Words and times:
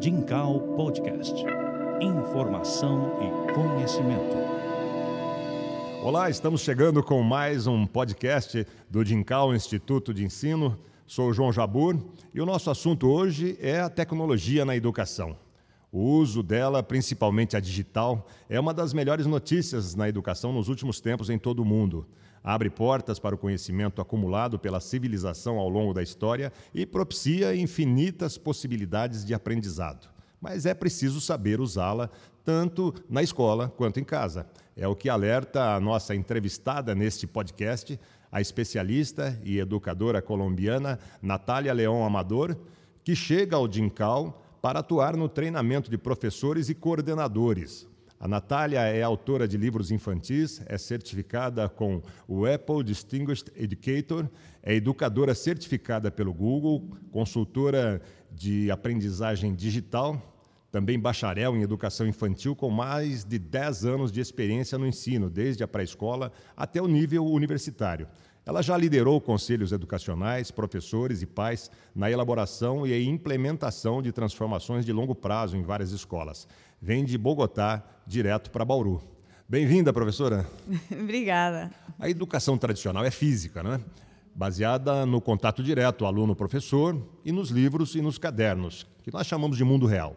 Dincal 0.00 0.60
Podcast. 0.78 1.44
Informação 2.00 3.12
e 3.20 3.52
conhecimento. 3.52 4.34
Olá, 6.02 6.30
estamos 6.30 6.62
chegando 6.62 7.02
com 7.02 7.22
mais 7.22 7.66
um 7.66 7.86
podcast 7.86 8.66
do 8.88 9.04
Dincal 9.04 9.54
Instituto 9.54 10.14
de 10.14 10.24
Ensino. 10.24 10.78
Sou 11.06 11.34
João 11.34 11.52
Jabur 11.52 11.98
e 12.32 12.40
o 12.40 12.46
nosso 12.46 12.70
assunto 12.70 13.08
hoje 13.08 13.58
é 13.60 13.78
a 13.78 13.90
tecnologia 13.90 14.64
na 14.64 14.74
educação. 14.74 15.36
O 15.92 16.00
uso 16.00 16.42
dela, 16.42 16.82
principalmente 16.82 17.54
a 17.54 17.60
digital, 17.60 18.26
é 18.48 18.58
uma 18.58 18.72
das 18.72 18.94
melhores 18.94 19.26
notícias 19.26 19.94
na 19.94 20.08
educação 20.08 20.50
nos 20.50 20.70
últimos 20.70 20.98
tempos 20.98 21.28
em 21.28 21.36
todo 21.36 21.60
o 21.60 21.64
mundo. 21.66 22.06
Abre 22.42 22.70
portas 22.70 23.18
para 23.18 23.34
o 23.34 23.38
conhecimento 23.38 24.00
acumulado 24.00 24.58
pela 24.58 24.80
civilização 24.80 25.58
ao 25.58 25.68
longo 25.68 25.92
da 25.92 26.02
história 26.02 26.52
e 26.74 26.86
propicia 26.86 27.54
infinitas 27.54 28.38
possibilidades 28.38 29.24
de 29.24 29.34
aprendizado. 29.34 30.08
Mas 30.40 30.64
é 30.64 30.72
preciso 30.72 31.20
saber 31.20 31.60
usá-la 31.60 32.08
tanto 32.44 32.94
na 33.08 33.22
escola 33.22 33.68
quanto 33.68 34.00
em 34.00 34.04
casa. 34.04 34.46
É 34.74 34.88
o 34.88 34.96
que 34.96 35.10
alerta 35.10 35.74
a 35.74 35.80
nossa 35.80 36.14
entrevistada 36.14 36.94
neste 36.94 37.26
podcast, 37.26 38.00
a 38.32 38.40
especialista 38.40 39.38
e 39.44 39.58
educadora 39.58 40.22
colombiana 40.22 40.98
Natália 41.20 41.74
Leão 41.74 42.04
Amador, 42.04 42.56
que 43.04 43.14
chega 43.14 43.56
ao 43.56 43.68
DINCAL 43.68 44.42
para 44.62 44.78
atuar 44.80 45.16
no 45.16 45.28
treinamento 45.28 45.90
de 45.90 45.98
professores 45.98 46.70
e 46.70 46.74
coordenadores. 46.74 47.86
A 48.20 48.28
Natália 48.28 48.80
é 48.80 49.02
autora 49.02 49.48
de 49.48 49.56
livros 49.56 49.90
infantis, 49.90 50.60
é 50.66 50.76
certificada 50.76 51.66
com 51.70 52.02
o 52.28 52.44
Apple 52.44 52.84
Distinguished 52.84 53.50
Educator, 53.56 54.28
é 54.62 54.74
educadora 54.74 55.34
certificada 55.34 56.10
pelo 56.10 56.34
Google, 56.34 56.90
consultora 57.10 58.02
de 58.30 58.70
aprendizagem 58.70 59.54
digital, 59.54 60.20
também 60.70 61.00
bacharel 61.00 61.56
em 61.56 61.62
educação 61.62 62.06
infantil 62.06 62.54
com 62.54 62.68
mais 62.68 63.24
de 63.24 63.38
10 63.38 63.86
anos 63.86 64.12
de 64.12 64.20
experiência 64.20 64.76
no 64.76 64.86
ensino, 64.86 65.30
desde 65.30 65.64
a 65.64 65.68
pré-escola 65.68 66.30
até 66.54 66.80
o 66.82 66.86
nível 66.86 67.24
universitário. 67.24 68.06
Ela 68.44 68.62
já 68.62 68.76
liderou 68.76 69.20
conselhos 69.20 69.70
educacionais, 69.70 70.50
professores 70.50 71.22
e 71.22 71.26
pais 71.26 71.70
na 71.94 72.10
elaboração 72.10 72.86
e 72.86 73.04
implementação 73.06 74.00
de 74.00 74.12
transformações 74.12 74.84
de 74.84 74.92
longo 74.92 75.14
prazo 75.14 75.56
em 75.56 75.62
várias 75.62 75.92
escolas. 75.92 76.48
Vem 76.80 77.04
de 77.04 77.18
Bogotá 77.18 77.84
direto 78.06 78.50
para 78.50 78.64
Bauru. 78.64 79.02
Bem-vinda, 79.46 79.92
professora. 79.92 80.46
Obrigada. 80.90 81.70
A 81.98 82.08
educação 82.08 82.56
tradicional 82.56 83.04
é 83.04 83.10
física, 83.10 83.62
né? 83.62 83.80
Baseada 84.34 85.04
no 85.04 85.20
contato 85.20 85.62
direto 85.62 86.06
aluno-professor 86.06 86.96
e 87.24 87.32
nos 87.32 87.50
livros 87.50 87.94
e 87.94 88.00
nos 88.00 88.16
cadernos, 88.16 88.86
que 89.02 89.12
nós 89.12 89.26
chamamos 89.26 89.56
de 89.56 89.64
mundo 89.64 89.86
real. 89.86 90.16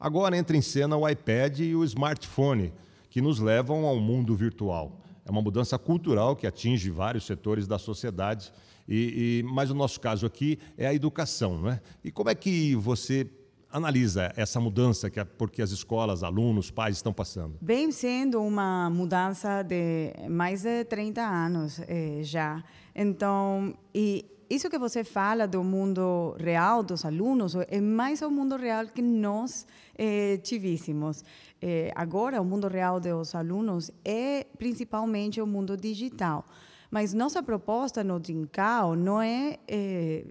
Agora 0.00 0.36
entra 0.36 0.56
em 0.56 0.62
cena 0.62 0.96
o 0.96 1.08
iPad 1.08 1.60
e 1.60 1.74
o 1.74 1.84
smartphone, 1.84 2.72
que 3.10 3.20
nos 3.20 3.38
levam 3.38 3.84
ao 3.84 3.98
mundo 4.00 4.34
virtual. 4.34 5.03
É 5.24 5.30
uma 5.30 5.42
mudança 5.42 5.78
cultural 5.78 6.36
que 6.36 6.46
atinge 6.46 6.90
vários 6.90 7.24
setores 7.24 7.66
da 7.66 7.78
sociedade, 7.78 8.52
e, 8.86 9.40
e, 9.40 9.42
mas 9.42 9.70
o 9.70 9.74
nosso 9.74 9.98
caso 10.00 10.26
aqui 10.26 10.58
é 10.76 10.86
a 10.86 10.94
educação. 10.94 11.58
Não 11.58 11.70
é? 11.70 11.80
E 12.02 12.10
como 12.10 12.28
é 12.28 12.34
que 12.34 12.74
você 12.76 13.26
analisa 13.74 14.32
essa 14.36 14.60
mudança 14.60 15.10
que 15.10 15.24
porque 15.24 15.60
as 15.60 15.72
escolas, 15.72 16.22
alunos, 16.22 16.70
pais 16.70 16.96
estão 16.96 17.12
passando? 17.12 17.56
Bem 17.60 17.90
sendo 17.90 18.40
uma 18.40 18.88
mudança 18.88 19.62
de 19.62 20.12
mais 20.28 20.62
de 20.62 20.84
30 20.84 21.20
anos 21.20 21.80
eh, 21.88 22.20
já. 22.22 22.62
Então, 22.94 23.74
e 23.92 24.24
isso 24.48 24.68
que 24.68 24.78
você 24.78 25.04
fala 25.04 25.46
do 25.46 25.62
mundo 25.62 26.36
real 26.38 26.82
dos 26.82 27.04
alunos 27.04 27.54
é 27.54 27.80
mais 27.80 28.22
o 28.22 28.30
mundo 28.30 28.56
real 28.56 28.86
que 28.86 29.02
nós 29.02 29.66
eh, 29.96 30.38
tivíssemos. 30.42 31.24
Eh, 31.60 31.90
agora, 31.94 32.40
o 32.40 32.44
mundo 32.44 32.68
real 32.68 33.00
dos 33.00 33.34
alunos 33.34 33.90
é 34.04 34.46
principalmente 34.58 35.40
o 35.40 35.46
mundo 35.46 35.76
digital. 35.76 36.44
Mas 36.90 37.12
nossa 37.12 37.42
proposta 37.42 38.04
no 38.04 38.20
Dincal 38.20 38.94
não 38.94 39.20
é 39.20 39.58
eh, 39.66 40.24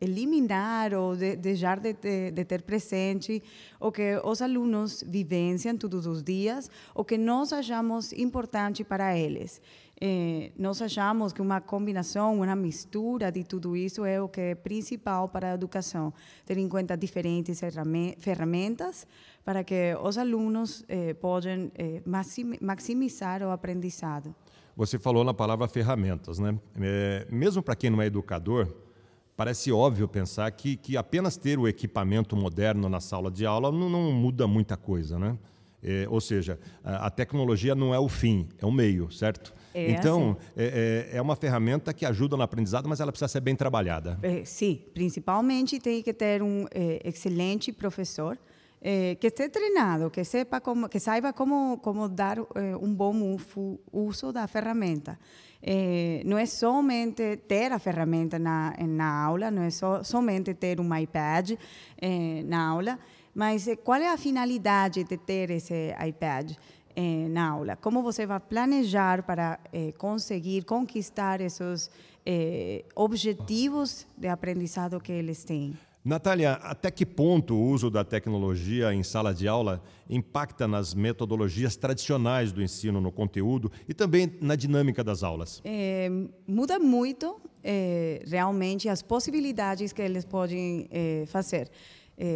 eliminar 0.00 0.94
ou 0.94 1.16
de, 1.16 1.36
deixar 1.36 1.80
de, 1.80 1.92
de, 1.92 2.30
de, 2.30 2.44
ter 2.44 2.62
presente 2.62 3.42
o 3.80 3.90
que 3.90 4.20
os 4.24 4.40
alunos 4.40 5.02
vivenciam 5.06 5.76
todos 5.76 6.06
os 6.06 6.22
dias, 6.22 6.70
o 6.94 7.04
que 7.04 7.18
nós 7.18 7.52
achamos 7.52 8.12
importante 8.12 8.84
para 8.84 9.16
eles. 9.16 9.60
Eh, 10.00 10.52
nós 10.56 10.80
achamos 10.80 11.32
que 11.32 11.42
uma 11.42 11.60
combinação, 11.60 12.36
uma 12.36 12.54
mistura 12.54 13.32
de 13.32 13.42
tudo 13.42 13.76
isso 13.76 14.04
é 14.04 14.22
o 14.22 14.28
que 14.28 14.40
é 14.40 14.54
principal 14.54 15.28
para 15.28 15.50
a 15.50 15.54
educação. 15.54 16.12
Ter 16.46 16.56
em 16.56 16.68
conta 16.68 16.96
diferentes 16.96 17.60
ferramentas 18.18 19.06
para 19.44 19.64
que 19.64 19.96
os 20.00 20.16
alunos 20.16 20.84
eh, 20.88 21.14
possam 21.14 21.70
eh, 21.74 22.00
maximizar 22.60 23.42
o 23.42 23.50
aprendizado. 23.50 24.32
Você 24.76 24.98
falou 25.00 25.24
na 25.24 25.34
palavra 25.34 25.66
ferramentas, 25.66 26.38
né? 26.38 26.56
É, 26.80 27.26
mesmo 27.28 27.60
para 27.60 27.74
quem 27.74 27.90
não 27.90 28.00
é 28.00 28.06
educador, 28.06 28.72
parece 29.36 29.72
óbvio 29.72 30.06
pensar 30.06 30.48
que, 30.52 30.76
que 30.76 30.96
apenas 30.96 31.36
ter 31.36 31.58
o 31.58 31.66
equipamento 31.66 32.36
moderno 32.36 32.88
na 32.88 33.00
sala 33.00 33.28
de 33.28 33.44
aula 33.44 33.72
não, 33.72 33.90
não 33.90 34.12
muda 34.12 34.46
muita 34.46 34.76
coisa, 34.76 35.18
né? 35.18 35.36
Ou 36.08 36.20
seja, 36.20 36.58
a, 36.82 37.06
a, 37.06 37.10
tecnologia 37.10 37.72
não 37.72 37.94
é 37.94 37.98
o 38.00 38.08
fim, 38.08 38.48
é 38.58 38.66
o 38.66 38.70
meio, 38.70 39.10
certo? 39.12 39.54
É 39.74 39.92
então, 39.92 40.36
assim. 40.38 40.50
é, 40.56 41.10
é, 41.14 41.22
uma 41.22 41.36
ferramenta 41.36 41.92
que 41.92 42.06
ajuda 42.06 42.36
no 42.36 42.42
aprendizado, 42.42 42.88
mas 42.88 43.00
ela 43.00 43.12
precisa 43.12 43.28
ser 43.28 43.40
bem 43.40 43.54
trabalhada. 43.54 44.18
É, 44.22 44.44
sim, 44.44 44.82
principalmente 44.94 45.78
tem 45.78 46.02
que 46.02 46.12
ter 46.12 46.42
um 46.42 46.66
é, 46.70 47.00
excelente 47.04 47.72
professor 47.72 48.38
é, 48.80 49.16
que 49.16 49.26
esteja 49.26 49.50
treinado, 49.50 50.10
que 50.10 50.24
sepa 50.24 50.60
como, 50.60 50.88
que 50.88 51.00
saiba 51.00 51.32
como 51.32 51.78
como 51.78 52.08
dar 52.08 52.38
é, 52.38 52.76
um 52.80 52.94
bom 52.94 53.36
uso 53.92 54.32
da 54.32 54.46
ferramenta. 54.46 55.18
não 56.24 56.38
é 56.38 56.46
somente 56.46 57.36
ter 57.48 57.72
a 57.72 57.78
ferramenta 57.78 58.38
na 58.38 58.74
na 58.86 59.24
aula, 59.24 59.50
não 59.50 59.62
é 59.62 59.70
so, 59.70 60.02
somente 60.04 60.54
ter 60.54 60.80
um 60.80 60.96
iPad 60.96 61.58
na 62.46 62.68
aula, 62.68 62.98
mas 63.34 63.68
qual 63.84 64.00
é 64.00 64.08
a 64.08 64.16
finalidade 64.16 65.04
de 65.04 65.16
ter 65.16 65.50
esse 65.50 65.94
iPad? 66.08 66.52
Eh, 67.00 67.28
na 67.28 67.50
aula. 67.50 67.76
Como 67.76 68.02
você 68.02 68.26
vai 68.26 68.40
planejar 68.40 69.22
para 69.22 69.60
eh, 69.72 69.92
conseguir 69.96 70.64
conquistar 70.64 71.40
esses 71.40 71.88
eh, 72.26 72.84
objetivos 72.96 74.04
de 74.16 74.26
aprendizado 74.26 74.98
que 74.98 75.12
eles 75.12 75.44
têm? 75.44 75.76
Natália, 76.04 76.54
até 76.54 76.90
que 76.90 77.06
ponto 77.06 77.54
o 77.54 77.70
uso 77.70 77.88
da 77.88 78.02
tecnologia 78.02 78.92
em 78.92 79.04
sala 79.04 79.32
de 79.32 79.46
aula 79.46 79.80
impacta 80.10 80.66
nas 80.66 80.92
metodologias 80.92 81.76
tradicionais 81.76 82.50
do 82.50 82.60
ensino 82.60 83.00
no 83.00 83.12
conteúdo 83.12 83.70
e 83.88 83.94
também 83.94 84.36
na 84.40 84.56
dinâmica 84.56 85.04
das 85.04 85.22
aulas? 85.22 85.62
É, 85.64 86.10
muda 86.48 86.80
muito, 86.80 87.40
é, 87.62 88.24
realmente, 88.26 88.88
as 88.88 89.02
possibilidades 89.02 89.92
que 89.92 90.02
eles 90.02 90.24
podem 90.24 90.88
é, 90.90 91.22
fazer 91.26 91.70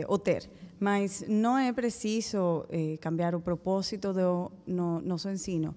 ou 0.06 0.16
ter 0.16 0.48
mas 0.82 1.24
não 1.28 1.56
é 1.56 1.72
preciso 1.72 2.66
eh, 2.68 2.96
cambiar 3.00 3.36
o 3.36 3.40
propósito 3.40 4.12
do 4.12 4.50
no, 4.66 5.00
nosso 5.00 5.28
ensino. 5.30 5.76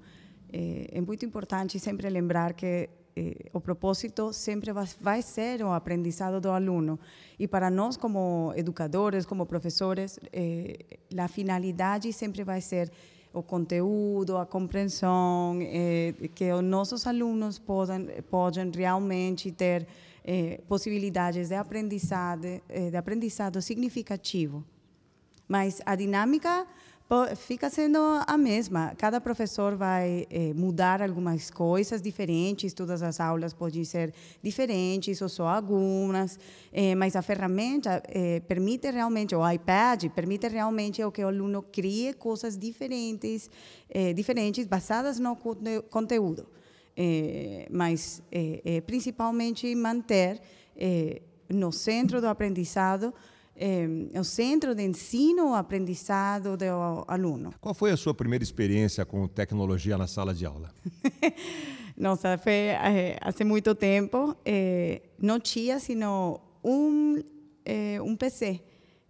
Eh, 0.52 0.88
é 0.94 1.00
muito 1.00 1.24
importante 1.24 1.78
sempre 1.80 2.10
lembrar 2.10 2.56
que 2.56 2.90
eh, 3.16 3.36
o 3.54 3.62
propósito 3.62 4.34
sempre 4.34 4.74
vai, 4.74 4.88
vai, 5.00 5.22
ser 5.22 5.64
o 5.64 5.72
aprendizado 5.72 6.42
do 6.42 6.50
aluno. 6.50 7.00
E 7.38 7.48
para 7.48 7.70
nós, 7.70 7.96
como 7.96 8.52
educadores, 8.56 9.28
como 9.28 9.46
professores, 9.46 10.20
a 11.16 11.28
finalidade 11.28 12.12
sempre 12.12 12.44
vai 12.44 12.60
ser 12.60 12.92
o 13.32 13.44
conteúdo, 13.44 14.38
a 14.38 14.46
compreensão, 14.48 15.60
que 16.34 16.52
os 16.52 16.64
nossos 16.64 17.06
alunos 17.06 17.60
possam, 17.60 18.08
realmente 18.76 19.52
ter 19.52 19.86
possibilidades 20.68 21.50
de 21.50 21.56
aprendizado, 21.56 22.48
de 22.92 22.98
aprendizado 22.98 23.62
significativo. 23.62 24.66
Mas 25.48 25.82
a 25.86 25.96
dinâmica 25.96 26.68
fica 27.36 27.70
sendo 27.70 28.00
a 28.26 28.38
mesma. 28.38 28.94
Cada 28.98 29.22
professor 29.22 29.76
vai 29.76 30.26
eh, 30.30 30.54
mudar 30.56 31.04
algumas 31.04 31.52
coisas 31.52 32.02
diferentes, 32.02 32.74
todas 32.74 33.04
as 33.04 33.20
aulas 33.20 33.54
podem 33.54 33.84
ser 33.84 34.12
diferentes 34.42 35.22
ou 35.22 35.30
só 35.30 35.48
algumas, 35.48 36.40
eh, 36.74 36.96
mas 36.96 37.16
a 37.16 37.22
ferramenta 37.22 38.02
eh, 38.08 38.42
permite 38.48 38.90
realmente, 38.90 39.36
o 39.36 39.48
iPad 39.48 40.06
permite 40.16 40.48
realmente 40.48 41.04
o 41.04 41.12
que 41.12 41.24
o 41.24 41.28
aluno 41.28 41.64
crie 41.72 42.14
coisas 42.14 42.58
diferentes, 42.58 43.50
diferentes 44.16 44.66
basadas 44.66 45.20
no 45.20 45.38
conteúdo, 45.90 46.48
mas 47.70 48.22
principalmente 48.86 49.74
manter 49.76 50.42
no 51.48 51.72
centro 51.72 52.20
do 52.20 52.28
aprendizado 52.28 53.14
é, 53.56 53.88
o 54.20 54.24
centro 54.24 54.76
de 54.76 54.84
ensino 54.84 55.54
aprendizado 55.54 56.58
do 56.58 57.06
aluno. 57.08 57.54
Qual 57.62 57.74
foi 57.74 57.92
a 57.92 57.98
sua 57.98 58.14
primeira 58.14 58.44
experiência 58.44 59.06
com 59.06 59.28
tecnologia 59.28 59.98
na 59.98 60.08
sala 60.08 60.34
de 60.34 60.46
aula? 60.46 60.72
Nossa, 61.98 62.38
foi 62.38 62.52
é, 62.52 63.18
há 63.22 63.46
muito 63.46 63.74
tempo. 63.74 64.36
É, 64.46 65.02
não 65.20 65.40
tinha 65.40 65.80
sino 65.80 66.40
um, 66.64 67.22
é, 67.64 68.02
um 68.02 68.16
PC. 68.16 68.62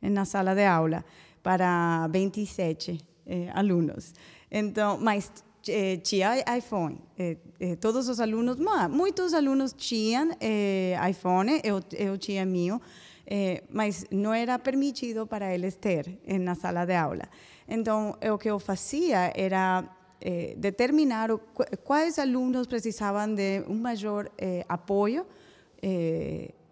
na 0.01 0.25
sala 0.25 0.53
de 0.53 0.65
aula 0.65 1.03
para 1.41 2.07
27 2.07 3.00
eh, 3.27 3.50
alunos. 3.53 4.13
Então, 4.51 4.98
mas 5.00 5.31
eh, 5.68 5.98
tinha 5.98 6.44
iPhone. 6.57 6.98
Eh, 7.18 7.38
eh, 7.59 7.75
todos 7.75 8.07
os 8.07 8.19
alunos, 8.19 8.57
muitos 8.89 9.33
alunos 9.33 9.74
tinham 9.74 10.31
eh, 10.39 10.95
iPhone, 11.09 11.62
eu, 11.63 11.81
eu 11.94 12.18
tinha 12.18 12.45
meu, 12.45 12.81
eh, 13.27 13.63
mas 13.69 14.06
não 14.12 14.33
era 14.33 14.57
permitido 14.60 15.25
para 15.27 15.54
eles 15.54 15.75
ter 15.75 16.19
na 16.39 16.56
sala 16.56 16.86
de 16.86 16.95
aula. 16.95 17.27
Então, 17.68 18.16
o 18.33 18.38
que 18.38 18.50
eu 18.50 18.60
fazia 18.60 19.31
era 19.36 19.83
eh, 20.22 20.54
determinar 20.57 21.31
o, 21.31 21.39
quais 21.83 22.19
alunos 22.19 22.68
precisavam 22.68 23.33
de 23.33 23.63
um 23.68 23.75
maior 23.75 24.30
apoio 24.68 25.25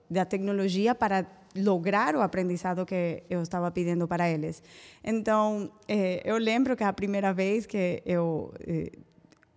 da 0.10 0.26
tecnologia 0.26 0.96
para 0.96 1.26
lograr 1.56 2.16
o 2.16 2.22
aprendizado 2.22 2.86
que 2.86 3.24
eu 3.30 3.42
estava 3.42 3.70
pedindo 3.72 4.08
para 4.08 4.30
eles. 4.30 4.64
Então, 5.04 5.72
eh, 5.88 6.22
eu 6.26 6.38
lembro 6.38 6.76
que 6.76 6.84
a 6.84 6.92
primeira 6.92 7.32
vez 7.34 7.66
que 7.66 8.02
eu 8.06 8.54
eh, 8.68 8.92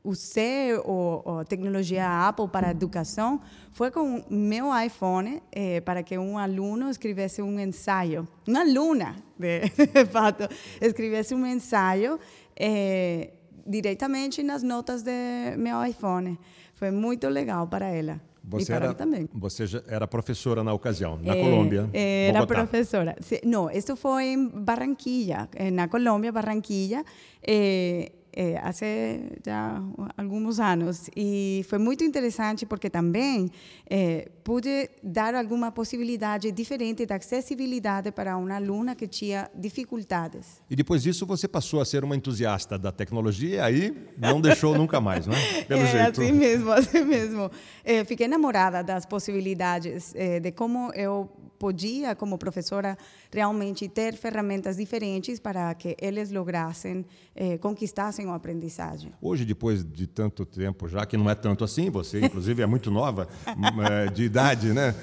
usei 0.09 0.73
a 0.73 1.45
tecnologia 1.45 2.29
Apple 2.29 2.49
para 2.49 2.69
a 2.69 2.71
educação 2.71 3.41
foi 3.73 3.91
com 3.91 4.23
meu 4.31 4.67
iPhone 4.87 5.43
eh, 5.53 5.81
para 5.81 6.03
que 6.03 6.17
um 6.17 6.39
aluno 6.39 6.89
escrevesse 6.89 7.43
um 7.43 7.59
ensaio, 7.61 8.27
uma 8.49 8.61
aluna, 8.61 9.17
de, 9.39 9.61
de 9.95 10.05
fato, 10.07 10.49
escrevesse 10.81 11.35
um 11.35 11.45
ensaio 11.47 12.19
eh, 12.57 13.33
diretamente 13.67 14.43
nas 14.43 14.63
notas 14.63 15.03
de 15.03 15.57
meu 15.59 15.85
iPhone. 15.85 16.39
Foi 16.75 16.91
muito 16.91 17.29
legal 17.29 17.67
para 17.67 17.87
ela. 17.89 18.21
Você 18.49 18.73
era, 18.73 18.95
também. 18.95 19.29
Você 19.35 19.67
já 19.67 19.83
era 19.89 20.07
professora 20.07 20.63
na 20.63 20.73
ocasião, 20.73 21.19
na 21.21 21.35
Eh, 21.35 21.41
Colômbia. 21.43 21.91
eh, 21.93 22.29
Era 22.29 22.41
Bogotá. 22.43 22.55
professora. 22.61 23.17
No, 23.45 23.69
esto 23.71 23.97
fue 23.97 24.33
en 24.33 24.65
Barranquilla, 24.65 25.49
en 25.57 25.75
la 25.75 25.89
Colombia, 25.89 26.31
Barranquilla, 26.31 27.05
eh, 27.43 28.13
eh, 28.39 28.59
hace 28.63 29.39
ya 29.43 29.83
algunos 30.15 30.61
años. 30.61 31.11
Y 31.15 31.65
fue 31.67 31.79
muy 31.79 31.97
interesante 32.01 32.67
porque 32.67 32.91
también 32.91 33.51
eh, 33.87 34.31
pude 34.43 34.91
dar 35.03 35.35
alguna 35.35 35.73
posibilidad 35.73 36.39
diferente 36.39 37.07
de 37.07 37.15
acessibilidade 37.15 38.13
para 38.13 38.37
uma 38.37 38.57
aluna 38.57 38.95
que 38.95 39.09
tinha 39.09 39.51
dificuldades. 39.55 40.61
E 40.69 40.77
depois 40.77 41.03
disso 41.03 41.25
você 41.25 41.49
passou 41.49 41.81
a 41.81 41.87
ser 41.87 42.05
uma 42.05 42.15
entusiasta 42.15 42.79
da 42.79 42.93
tecnologia 42.93 43.57
e 43.57 43.61
aí 43.61 44.09
não 44.19 44.39
deixou 44.39 44.77
nunca 44.77 45.01
mais, 45.01 45.27
né? 45.27 45.37
Pelo 45.67 45.81
é 45.81 45.87
jeito. 45.87 46.21
assim 46.21 46.33
mesmo, 46.33 46.71
assim 46.73 47.05
mesmo. 47.05 47.51
Eh, 47.83 48.05
fiquei 48.05 48.27
enamorada 48.27 48.85
das 48.85 49.07
possibilidades, 49.07 50.13
de 50.43 50.53
como 50.53 50.93
eu 50.93 51.31
podia, 51.59 52.15
como 52.15 52.39
professora, 52.39 52.97
realmente 53.33 53.89
ter 53.89 54.15
ferramentas 54.15 54.77
diferentes 54.77 55.41
para 55.41 55.75
que 55.75 55.97
eles 56.01 56.31
lograssem, 56.31 57.05
eh, 57.35 57.59
conquistassem 57.59 58.29
a 58.31 58.35
aprendizagem. 58.35 59.13
Hoje, 59.21 59.45
depois 59.45 59.85
de 59.85 60.07
tanto 60.07 60.45
tempo, 60.47 60.87
já 60.89 61.05
que 61.07 61.17
não 61.17 61.29
é 61.29 61.35
tanto 61.35 61.65
assim, 61.65 61.91
você 61.91 62.21
inclusive 62.25 62.63
é 62.63 62.67
muito 62.67 62.91
nova 62.91 63.29
m- 63.57 63.83
eh, 63.83 64.11
de 64.11 64.25
idade, 64.25 64.73
né? 64.73 64.95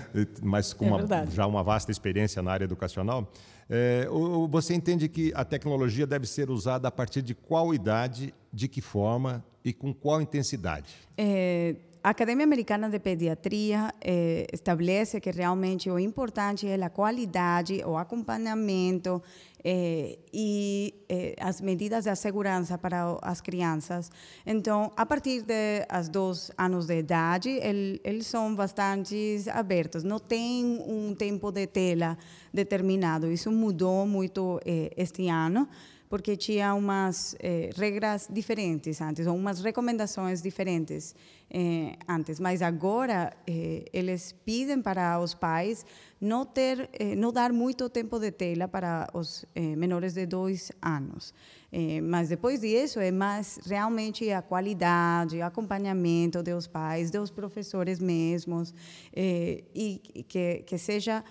Mas 0.42 0.74
com 0.74 0.86
É 0.86 0.92
uma- 1.04 1.26
já 1.32 1.46
uma 1.48 1.64
vasta 1.64 1.92
experiência 1.92 2.42
na 2.42 2.52
área 2.52 2.66
educacional, 2.66 3.32
eh, 3.70 4.08
você 4.50 4.74
entende 4.74 5.08
que 5.10 5.32
a 5.36 5.44
tecnologia 5.44 6.06
deve 6.06 6.26
ser 6.28 6.50
usada 6.50 6.88
a 6.88 6.92
partir 6.92 7.22
de 7.22 7.34
qual 7.34 7.74
idade, 7.74 8.34
de 8.52 8.68
que 8.68 8.82
forma 8.82 9.44
e 9.66 9.72
com 9.74 9.94
qual 9.94 10.22
intensidade? 10.22 10.94
Eh, 11.18 11.76
a 12.04 12.10
Academia 12.10 12.44
Americana 12.44 12.90
de 12.90 13.00
Pediatria 13.00 13.94
eh, 14.02 14.46
estabelece 14.52 15.22
que 15.22 15.32
realmente 15.32 15.90
o 15.90 15.98
importante 15.98 16.68
é 16.68 16.76
a 16.84 16.90
qualidade, 16.90 17.82
o 17.86 17.98
acompanhamento 17.98 19.24
eh, 19.64 20.20
e 20.34 20.94
eh, 21.08 21.34
as 21.40 21.62
medidas 21.62 22.04
de 22.04 22.14
segurança 22.18 22.78
para 22.78 23.18
as 23.22 23.40
crianças. 23.40 24.12
Então, 24.46 24.92
a 24.98 25.06
partir 25.06 25.44
de 25.44 25.86
as 25.88 26.10
dois 26.10 26.52
anos 26.58 26.88
de 26.88 27.00
idade, 27.00 27.50
el- 27.62 27.98
eles 28.04 28.28
são 28.28 28.54
bastante 28.54 29.42
abertos. 29.54 30.04
Não 30.04 30.20
tem 30.20 30.84
um 30.86 31.16
tempo 31.16 31.54
de 31.54 31.68
tela 31.68 32.18
determinado. 32.54 33.32
Isso 33.32 33.50
mudou 33.50 34.06
muito 34.06 34.60
eh, 34.66 34.92
este 34.98 35.30
ano 35.30 35.70
porque 36.14 36.38
tinha 36.38 36.76
umas 36.76 37.36
eh, 37.40 37.72
regras 37.76 38.28
diferentes 38.32 39.02
antes, 39.02 39.26
ou 39.26 39.36
umas 39.36 39.62
recomendações 39.62 40.44
diferentes 40.44 41.16
eh, 41.50 41.96
antes. 42.08 42.40
Mas 42.40 42.62
agora 42.62 43.34
eh, 43.48 43.86
eles 43.92 44.32
pedem 44.46 44.80
para 44.80 45.20
os 45.20 45.34
pais 45.34 45.84
não 46.22 46.46
ter, 46.46 46.88
eh, 46.94 47.16
não 47.16 47.32
dar 47.34 47.52
muito 47.52 47.90
tempo 47.90 48.20
de 48.20 48.30
tela 48.30 48.68
para 48.68 49.10
os 49.12 49.44
eh, 49.56 49.76
menores 49.76 50.14
de 50.14 50.28
dois 50.28 50.72
anos. 50.80 51.34
Eh, 51.72 52.00
mas 52.00 52.30
depois 52.30 52.62
disso 52.62 53.00
é 53.00 53.10
mais 53.10 53.60
realmente 53.66 54.32
a 54.32 54.44
qualidade, 54.44 55.38
o 55.38 55.44
acompanhamento 55.44 56.44
dos 56.44 56.68
pais, 56.68 57.10
dos 57.10 57.32
professores 57.32 57.98
mesmos, 57.98 58.72
e 59.16 60.00
que, 60.28 60.62
que 60.64 60.78
seja 60.78 61.24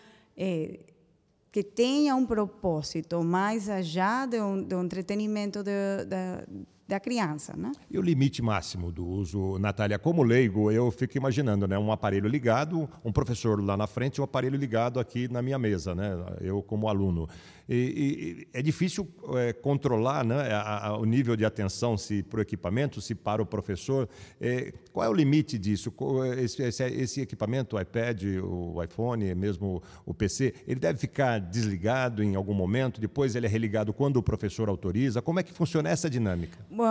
que 1.52 1.62
tenha 1.62 2.16
um 2.16 2.24
propósito 2.24 3.22
mais 3.22 3.68
allá 3.68 4.24
do, 4.24 4.62
do 4.64 4.82
entretenimento 4.82 5.62
de- 5.62 6.04
da, 6.06 6.42
da 6.88 6.98
criança, 6.98 7.54
né? 7.56 7.70
E 7.90 7.98
o 7.98 8.02
limite 8.02 8.40
máximo 8.42 8.90
do 8.90 9.06
uso, 9.06 9.58
Natália, 9.58 9.98
como 9.98 10.22
leigo, 10.22 10.70
eu 10.70 10.90
fico 10.90 11.16
imaginando, 11.16 11.68
né, 11.68 11.78
um 11.78 11.92
aparelho 11.92 12.26
ligado, 12.28 12.88
um 13.04 13.12
professor 13.12 13.62
lá 13.62 13.76
na 13.76 13.86
frente, 13.86 14.16
e 14.16 14.20
um 14.20 14.24
aparelho 14.24 14.56
ligado 14.56 14.98
aqui 14.98 15.28
na 15.28 15.42
minha 15.42 15.58
mesa, 15.58 15.94
né, 15.94 16.10
eu 16.40 16.62
como 16.62 16.88
aluno. 16.88 17.28
E, 17.68 17.74
e- 17.74 18.48
é 18.52 18.60
difícil 18.62 19.08
eh, 19.36 19.52
controlar 19.52 20.24
né, 20.24 20.52
a- 20.52 20.88
a- 20.88 20.98
o 20.98 21.04
nível 21.04 21.36
de 21.36 21.44
atenção, 21.44 21.96
se 21.96 22.22
para 22.22 22.38
o 22.38 22.42
equipamento, 22.42 23.00
se 23.00 23.14
para 23.14 23.40
o 23.42 23.46
professor. 23.46 24.08
Eh, 24.40 24.72
qual 24.92 25.06
é 25.06 25.08
o 25.08 25.12
limite 25.12 25.58
disso? 25.58 25.92
Esse, 26.38 26.62
esse- 26.62 26.82
esse 26.84 27.20
equipamento, 27.20 27.76
o 27.76 27.80
iPad, 27.80 28.22
o 28.42 28.82
iPhone, 28.82 29.34
mesmo 29.34 29.82
o 30.04 30.12
PC, 30.12 30.54
ele 30.66 30.80
deve 30.80 30.98
ficar 30.98 31.38
desligado 31.40 32.22
em 32.22 32.34
algum 32.34 32.54
momento, 32.54 33.00
depois 33.00 33.34
ele 33.36 33.46
é 33.46 33.48
religado 33.48 33.92
quando 33.92 34.16
o 34.16 34.22
professor 34.22 34.68
autoriza? 34.68 35.22
Como 35.22 35.38
é 35.40 35.42
que 35.42 35.52
funciona 35.52 35.88
essa 35.88 36.10
dinâmica? 36.10 36.58
Bom, 36.70 36.84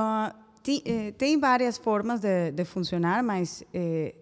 ti- 0.63 0.81
eh, 0.85 1.11
tem 1.17 1.39
várias 1.39 1.77
formas 1.77 2.19
de, 2.21 2.51
de 2.51 2.63
funcionar, 2.65 3.21
mas 3.23 3.63
eh, 3.73 4.15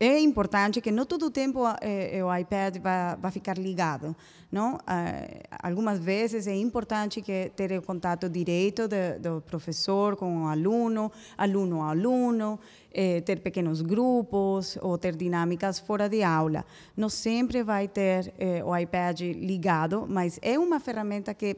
é 0.00 0.20
importante 0.20 0.80
que 0.80 0.92
não 0.92 1.04
todo 1.04 1.26
o 1.26 1.30
tempo 1.30 1.60
eh, 1.80 2.22
o 2.22 2.32
iPad 2.34 2.76
vai 3.20 3.30
ficar 3.32 3.58
ligado, 3.58 4.14
não? 4.50 4.78
Eh, 4.86 5.42
algumas 5.60 5.98
vezes 5.98 6.46
é 6.46 6.54
importante 6.54 7.20
que 7.20 7.50
ter 7.56 7.76
o 7.76 7.82
contato 7.82 8.28
direto 8.28 8.86
de, 8.86 9.18
do 9.18 9.40
professor 9.40 10.14
com 10.14 10.44
o 10.44 10.46
aluno, 10.46 11.10
aluno 11.36 11.82
a 11.82 11.90
aluno, 11.90 12.60
eh, 12.92 13.20
ter 13.22 13.40
pequenos 13.40 13.82
grupos 13.82 14.78
ou 14.80 14.96
ter 14.96 15.16
dinâmicas 15.16 15.80
fora 15.80 16.08
de 16.08 16.22
aula. 16.22 16.64
Não 16.96 17.08
sempre 17.08 17.64
vai 17.64 17.88
ter 17.88 18.32
eh, 18.38 18.62
o 18.64 18.76
iPad 18.76 19.20
ligado, 19.20 20.06
mas 20.08 20.38
é 20.42 20.56
uma 20.58 20.78
ferramenta 20.78 21.34
que, 21.34 21.56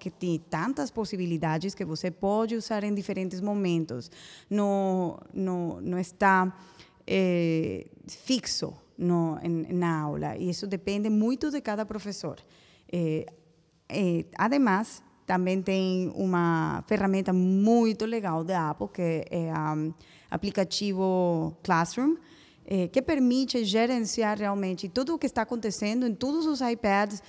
que 0.00 0.10
tem 0.10 0.38
tantas 0.50 0.90
possibilidades 0.90 1.72
que 1.72 1.84
você 1.84 2.10
pode 2.10 2.56
usar 2.56 2.82
em 2.82 2.92
diferentes 2.92 3.40
momentos. 3.40 4.10
Não, 4.50 5.18
não, 5.32 5.80
não 5.80 5.98
está 6.00 6.52
eh, 7.06 7.86
fixo 8.08 8.72
no, 8.98 9.38
en- 9.42 9.72
na 9.74 10.00
aula, 10.00 10.36
e 10.36 10.50
isso 10.50 10.66
depende 10.66 11.08
muito 11.10 11.50
de 11.50 11.60
cada 11.60 11.84
professor. 11.86 12.36
Eh, 12.90 13.26
eh, 13.88 14.24
además, 14.36 15.02
também 15.26 15.60
tem 15.62 16.10
uma 16.14 16.84
ferramenta 16.86 17.32
muito 17.32 18.04
legal 18.06 18.44
da 18.44 18.70
Apple, 18.70 18.88
que 18.88 19.24
é 19.30 19.52
o 19.52 19.94
aplicativo 20.30 21.56
Classroom, 21.62 22.16
que 22.92 23.00
permite 23.02 23.64
gerenciar 23.64 24.38
realmente 24.38 24.88
tudo 24.88 25.14
o 25.14 25.18
que 25.18 25.26
está 25.26 25.42
acontecendo 25.42 26.04
em 26.06 26.14
todos 26.14 26.46
os 26.46 26.60
iPads 26.60 27.22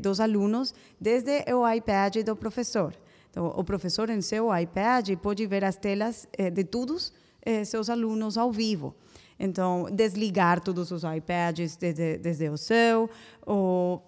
dos 0.00 0.18
alunos, 0.18 0.74
desde 1.00 1.44
o 1.52 1.68
iPad 1.68 2.16
do 2.24 2.34
professor. 2.34 2.94
Então, 3.30 3.46
o 3.46 3.62
professor 3.62 4.10
em 4.10 4.20
seu 4.20 4.52
iPad 4.56 5.10
pode 5.22 5.46
ver 5.46 5.64
as 5.64 5.76
telas 5.76 6.28
de 6.52 6.64
todos 6.64 7.12
eh, 7.42 7.64
seus 7.64 7.88
alunos 7.88 8.36
ao 8.36 8.50
vivo. 8.52 8.94
Então, 9.38 9.86
desligar 9.90 10.60
todos 10.60 10.90
os 10.90 11.02
iPads 11.02 11.76
desde, 11.76 12.18
desde 12.18 12.50
o 12.50 12.58
seu, 12.58 13.08
ou 13.46 14.02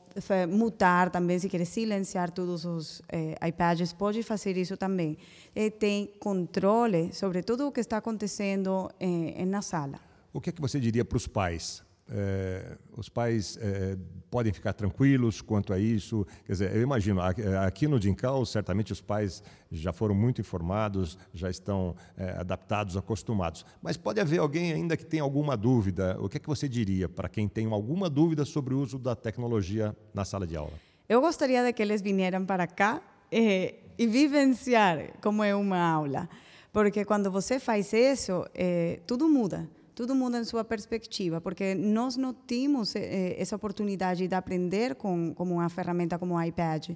mutar 0.50 1.08
também, 1.10 1.38
se 1.38 1.48
quer 1.48 1.64
silenciar 1.64 2.30
todos 2.30 2.66
os 2.66 3.00
eh, 3.08 3.34
iPads, 3.48 3.94
pode 3.94 4.22
fazer 4.22 4.58
isso 4.58 4.76
também. 4.76 5.16
E 5.56 5.70
tem 5.70 6.06
controle 6.20 7.12
sobre 7.14 7.42
tudo 7.42 7.66
o 7.66 7.72
que 7.72 7.80
está 7.80 7.96
acontecendo 7.96 8.90
eh, 9.00 9.44
na 9.46 9.62
sala. 9.62 9.98
O 10.32 10.40
que 10.40 10.50
é 10.50 10.52
que 10.52 10.60
você 10.60 10.78
diria 10.78 11.04
para 11.04 11.16
os 11.16 11.26
pais? 11.26 11.82
Eh, 12.14 12.76
os 12.96 13.08
pais 13.08 13.58
eh, 13.60 13.96
podem 14.30 14.52
ficar 14.52 14.74
tranquilos 14.74 15.40
quanto 15.40 15.72
a 15.72 15.78
isso? 15.78 16.26
Quer 16.44 16.52
dizer, 16.52 16.76
eu 16.76 16.82
imagino, 16.82 17.20
aqui 17.20 17.88
no 17.88 17.98
Dincal, 17.98 18.44
certamente 18.44 18.92
os 18.92 19.00
pais 19.00 19.42
já 19.70 19.92
foram 19.92 20.14
muito 20.14 20.40
informados, 20.40 21.18
já 21.32 21.48
estão 21.48 21.96
eh, 22.16 22.36
adaptados, 22.38 22.96
acostumados. 22.96 23.64
Mas 23.80 23.96
pode 23.96 24.20
haver 24.20 24.40
alguém 24.40 24.72
ainda 24.72 24.96
que 24.96 25.06
tenha 25.06 25.22
alguma 25.22 25.56
dúvida. 25.56 26.16
O 26.20 26.28
que 26.28 26.36
é 26.36 26.40
que 26.40 26.48
você 26.48 26.68
diria 26.68 27.08
para 27.08 27.28
quem 27.28 27.48
tem 27.48 27.66
alguma 27.72 28.10
dúvida 28.10 28.44
sobre 28.44 28.74
o 28.74 28.80
uso 28.80 28.98
da 28.98 29.16
tecnologia 29.16 29.96
na 30.12 30.24
sala 30.24 30.46
de 30.46 30.56
aula? 30.56 30.74
eu 31.12 31.20
gostaria 31.20 31.62
de 31.62 31.74
que 31.74 31.82
eles 31.82 32.00
vinieram 32.00 32.46
para 32.46 32.66
cá 32.66 33.02
eh, 33.30 33.74
e 33.98 34.06
vivenciar 34.06 35.18
como 35.20 35.44
é 35.44 35.54
uma 35.54 35.78
aula. 35.78 36.26
Porque 36.72 37.04
quando 37.04 37.30
você 37.30 37.60
faz 37.60 37.92
isso, 37.92 38.46
eh, 38.54 39.00
tudo 39.06 39.28
muda 39.28 39.68
tudo 40.02 40.16
muda 40.16 40.40
em 40.40 40.42
sua 40.42 40.64
perspectiva, 40.64 41.40
porque 41.40 41.76
nós 41.76 42.16
não 42.16 42.34
temos 42.34 42.96
eh, 42.96 43.36
essa 43.38 43.54
oportunidade 43.54 44.26
de 44.26 44.34
aprender 44.34 44.96
com, 44.96 45.32
com 45.32 45.44
uma 45.44 45.68
ferramenta 45.68 46.18
como 46.18 46.34
o 46.34 46.42
iPad. 46.42 46.90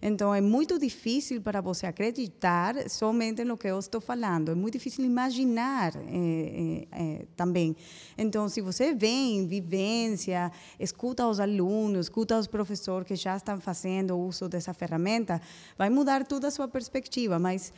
Então, 0.00 0.32
é 0.32 0.40
muito 0.40 0.78
difícil 0.78 1.42
para 1.42 1.60
você 1.60 1.86
acreditar 1.88 2.88
somente 2.88 3.42
no 3.42 3.56
que 3.56 3.66
eu 3.66 3.80
estou 3.80 4.00
falando, 4.00 4.52
é 4.52 4.54
muito 4.54 4.74
difícil 4.74 5.04
imaginar 5.04 5.92
eh, 5.96 6.86
eh, 6.92 7.26
também. 7.34 7.74
Então, 8.16 8.48
se 8.48 8.60
você 8.60 8.94
vem, 8.94 9.44
vivência, 9.44 10.52
escuta 10.78 11.26
os 11.26 11.40
alunos, 11.40 12.06
escuta 12.06 12.38
os 12.38 12.46
professores 12.46 13.08
que 13.08 13.16
já 13.16 13.36
estão 13.36 13.60
fazendo 13.60 14.16
uso 14.16 14.48
dessa 14.48 14.72
ferramenta, 14.72 15.42
vai 15.76 15.90
mudar 15.90 16.24
toda 16.24 16.46
a 16.46 16.50
sua 16.52 16.68
perspectiva, 16.68 17.40
mas 17.40 17.72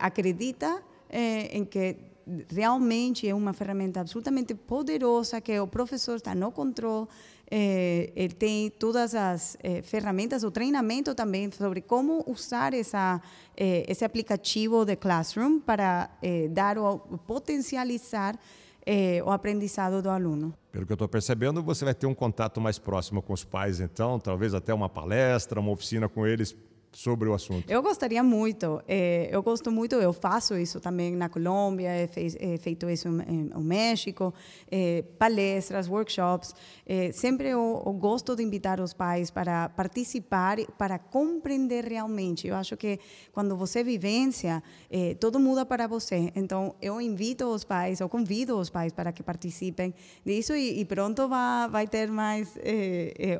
acredita 0.00 0.80
em 1.52 1.64
que 1.64 2.09
realmente 2.52 3.28
é 3.28 3.34
uma 3.34 3.52
ferramenta 3.52 4.00
absolutamente 4.00 4.54
poderosa 4.54 5.40
que 5.40 5.58
o 5.58 5.66
professor 5.66 6.16
está 6.16 6.34
no 6.34 6.52
controle, 6.52 7.06
eh, 7.50 8.12
ele 8.14 8.34
tem 8.34 8.70
todas 8.70 9.14
as 9.14 9.56
eh, 9.62 9.82
ferramentas, 9.82 10.44
o 10.44 10.50
treinamento 10.50 11.14
também 11.14 11.50
sobre 11.50 11.80
como 11.80 12.22
usar 12.26 12.72
essa, 12.72 13.20
eh, 13.56 13.84
esse 13.88 14.04
aplicativo 14.04 14.84
de 14.84 14.94
Classroom 14.94 15.58
para 15.58 16.08
dar 16.50 16.78
o 16.78 16.98
potencializar 17.26 18.38
o 19.24 19.30
aprendizado 19.30 20.02
do 20.02 20.10
aluno. 20.10 20.52
Pelo 20.72 20.84
que 20.84 20.92
eu 20.92 20.94
estou 20.94 21.08
percebendo, 21.08 21.62
você 21.62 21.84
vai 21.84 21.94
ter 21.94 22.06
um 22.06 22.14
contato 22.14 22.60
mais 22.60 22.76
próximo 22.78 23.22
com 23.22 23.32
os 23.32 23.44
pais, 23.44 23.78
então, 23.78 24.18
talvez 24.18 24.52
até 24.52 24.74
uma 24.74 24.88
palestra, 24.88 25.60
uma 25.60 25.70
oficina 25.70 26.08
com 26.08 26.26
eles 26.26 26.56
sobre 26.92 27.28
o 27.28 27.34
assunto? 27.34 27.70
Eu 27.70 27.82
gostaria 27.82 28.22
muito. 28.22 28.82
É, 28.86 29.28
eu 29.30 29.42
gosto 29.42 29.70
muito, 29.70 29.94
eu 29.96 30.12
faço 30.12 30.56
isso 30.56 30.80
também 30.80 31.14
na 31.14 31.28
Colômbia, 31.28 31.88
é, 31.88 32.08
feito 32.58 32.90
isso 32.90 33.08
no 33.08 33.60
México, 33.60 34.34
é, 34.70 35.04
palestras, 35.18 35.88
workshops. 35.88 36.54
É, 36.84 37.12
sempre 37.12 37.48
eu, 37.48 37.82
eu, 37.86 37.92
gosto 37.92 38.34
de 38.34 38.42
invitar 38.42 38.80
os 38.80 38.92
pais 38.92 39.30
para 39.30 39.68
participar, 39.68 40.58
para 40.76 40.98
compreender 40.98 41.84
realmente. 41.84 42.48
Eu 42.48 42.56
acho 42.56 42.76
que 42.76 42.98
quando 43.32 43.56
você 43.56 43.84
vivencia, 43.84 44.62
tudo 45.18 45.38
muda 45.38 45.64
para 45.64 45.86
você. 45.86 46.32
Então, 46.34 46.74
eu 46.80 47.00
invito 47.00 47.44
os 47.46 47.64
pais, 47.64 48.00
eu 48.00 48.08
convido 48.08 48.58
os 48.58 48.70
pais 48.70 48.92
para 48.92 49.12
que 49.12 49.22
participem 49.22 49.94
disso 50.24 50.54
e, 50.54 50.84
pronto 50.84 51.28
vai, 51.28 51.68
vai 51.68 51.86
ter 51.86 52.08
mais 52.10 52.54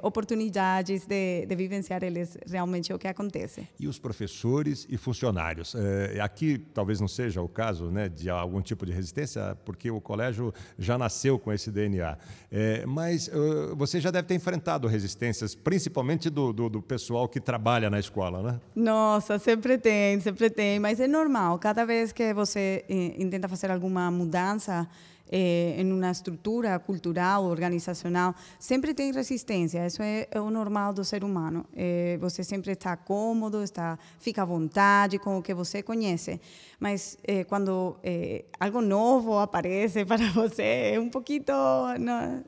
oportunidades 0.02 1.07
de, 1.07 1.47
de 1.47 1.57
vivenciar 1.57 2.02
eles 2.04 2.37
realmente 2.47 2.92
o 2.92 2.99
que 2.99 3.09
acontece 3.09 3.39
acontece. 3.40 3.68
E 3.78 3.88
os 3.88 3.99
professores 3.99 4.87
e 4.88 4.97
funcionários? 4.97 5.75
É, 5.75 6.20
aqui 6.20 6.59
talvez 6.75 7.00
não 7.00 7.09
seja 7.09 7.40
o 7.40 7.49
caso 7.49 7.90
né, 7.90 8.09
de 8.09 8.28
algum 8.28 8.61
tipo 8.61 8.85
de 8.85 8.92
resistência, 8.92 9.56
porque 9.64 9.90
o 9.90 10.00
colégio 10.00 10.52
já 10.78 10.99
nasceu 10.99 11.38
com 11.38 11.52
esse 11.52 11.70
DNA. 11.70 12.18
É, 12.50 12.85
mas 12.87 13.28
uh, 13.28 13.75
você 13.76 14.00
já 14.00 14.11
deve 14.11 14.28
ter 14.28 14.35
enfrentado 14.35 14.87
resistências, 14.88 15.54
principalmente 15.54 16.28
do, 16.28 16.52
do, 16.52 16.68
do, 16.68 16.82
pessoal 16.82 17.28
que 17.28 17.40
trabalha 17.40 17.88
na 17.88 17.99
escola, 17.99 18.42
né? 18.42 18.61
Nossa, 18.75 19.38
sempre 19.38 19.78
tem, 19.78 20.20
sempre 20.20 20.50
tem. 20.50 20.78
Mas 20.78 21.00
é 21.00 21.06
normal. 21.06 21.59
Cada 21.59 21.85
vez 21.85 22.12
que 22.12 22.35
você 22.35 22.85
eh, 22.88 23.25
tenta 23.30 23.49
fazer 23.49 23.70
alguma 23.70 24.11
mudança, 24.11 24.88
eh, 25.31 25.77
em 25.79 25.93
uma 25.93 26.11
estrutura 26.11 26.79
cultural, 26.79 27.45
organizacional, 27.45 28.35
sempre 28.59 28.93
tem 28.93 29.13
resistência. 29.13 29.87
Isso 29.87 30.03
é, 30.03 30.27
é 30.31 30.41
o 30.41 30.51
normal 30.51 30.93
do 30.93 31.05
ser 31.05 31.23
humano. 31.23 31.65
Eh, 31.75 32.19
você 32.21 32.43
sempre 32.43 32.73
está 32.73 32.97
cômodo, 32.97 33.63
está, 33.63 33.99
fica 34.19 34.43
à 34.43 34.45
vontade 34.45 35.19
com 35.19 35.39
o 35.39 35.43
que 35.43 35.55
você 35.55 35.83
conhece. 35.83 36.41
Mas 36.79 37.17
eh, 37.25 37.45
quando 37.45 37.97
eh, 38.03 38.45
algo 38.59 38.81
novo 38.81 39.39
aparece 39.39 40.05
para 40.07 40.31
você, 40.33 40.93
é 40.95 41.01
um 41.01 41.11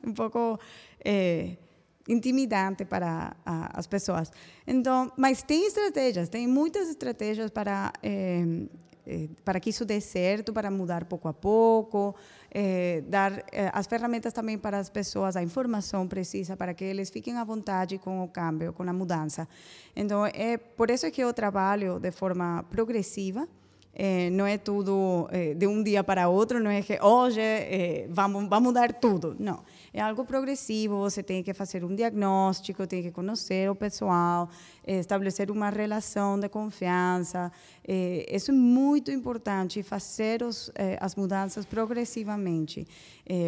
um 0.05 0.13
pouco 0.13 0.59
eh, 1.03 1.57
intimidante 2.07 2.85
para 2.85 3.35
a, 3.45 3.79
as 3.79 3.87
pessoas. 3.87 4.31
Então, 4.67 5.11
mas 5.17 5.43
tem 5.43 5.67
estratégias, 5.67 6.29
tem 6.29 6.47
muitas 6.47 6.89
estratégias 6.89 7.49
para 7.49 7.93
eh, 8.01 8.67
eh, 9.05 9.27
para 9.43 9.59
que 9.59 9.69
isso 9.69 9.83
dê 9.83 9.99
certo, 9.99 10.53
para 10.53 10.71
mudar 10.71 11.03
pouco 11.05 11.27
a 11.27 11.33
pouco, 11.33 12.15
eh, 12.49 13.03
dar 13.07 13.43
as 13.73 13.85
ferramentas 13.85 14.31
também 14.31 14.57
para 14.57 14.79
as 14.79 14.89
pessoas, 14.89 15.35
a 15.35 15.43
informação 15.43 16.07
precisa 16.07 16.55
para 16.55 16.73
que 16.73 16.85
eles 16.85 17.09
fiquem 17.09 17.37
à 17.37 17.43
vontade 17.43 17.97
com 17.97 18.23
o 18.23 18.29
câmbio, 18.29 18.71
com 18.71 18.83
a 18.83 18.93
mudança. 18.93 19.47
Então, 19.93 20.25
é 20.25 20.57
por 20.57 20.89
isso 20.89 21.11
que 21.11 21.21
eu 21.21 21.33
trabalho 21.33 21.99
de 21.99 22.11
forma 22.11 22.63
progressiva, 22.69 23.45
é, 23.93 24.29
não 24.29 24.47
é 24.47 24.57
tudo 24.57 25.27
é, 25.31 25.53
de 25.53 25.67
um 25.67 25.83
dia 25.83 26.03
para 26.03 26.29
outro, 26.29 26.63
não 26.63 26.71
é 26.71 26.81
que 26.81 26.97
hoje 27.01 27.41
é, 27.41 28.07
vamos, 28.09 28.47
vamos 28.47 28.69
mudar 28.69 28.93
tudo. 28.93 29.35
Não. 29.37 29.63
É 29.93 30.01
algo 30.01 30.25
progressivo, 30.25 30.97
você 30.97 31.21
tem 31.21 31.43
que 31.43 31.53
fazer 31.53 31.85
um 31.85 31.93
diagnóstico, 31.93 32.87
tem 32.87 33.03
que 33.03 33.11
conhecer 33.11 33.69
o 33.69 33.75
pessoal, 33.75 34.49
estabelecer 34.87 35.51
uma 35.51 35.69
relação 35.69 36.39
de 36.39 36.49
confiança. 36.49 37.51
isso 38.27 38.49
é 38.49 38.53
muito 38.55 39.11
importante, 39.11 39.83
fazer 39.83 40.41
os, 40.41 40.71
as 40.99 41.15
mudanças 41.15 41.63
progressivamente 41.63 42.87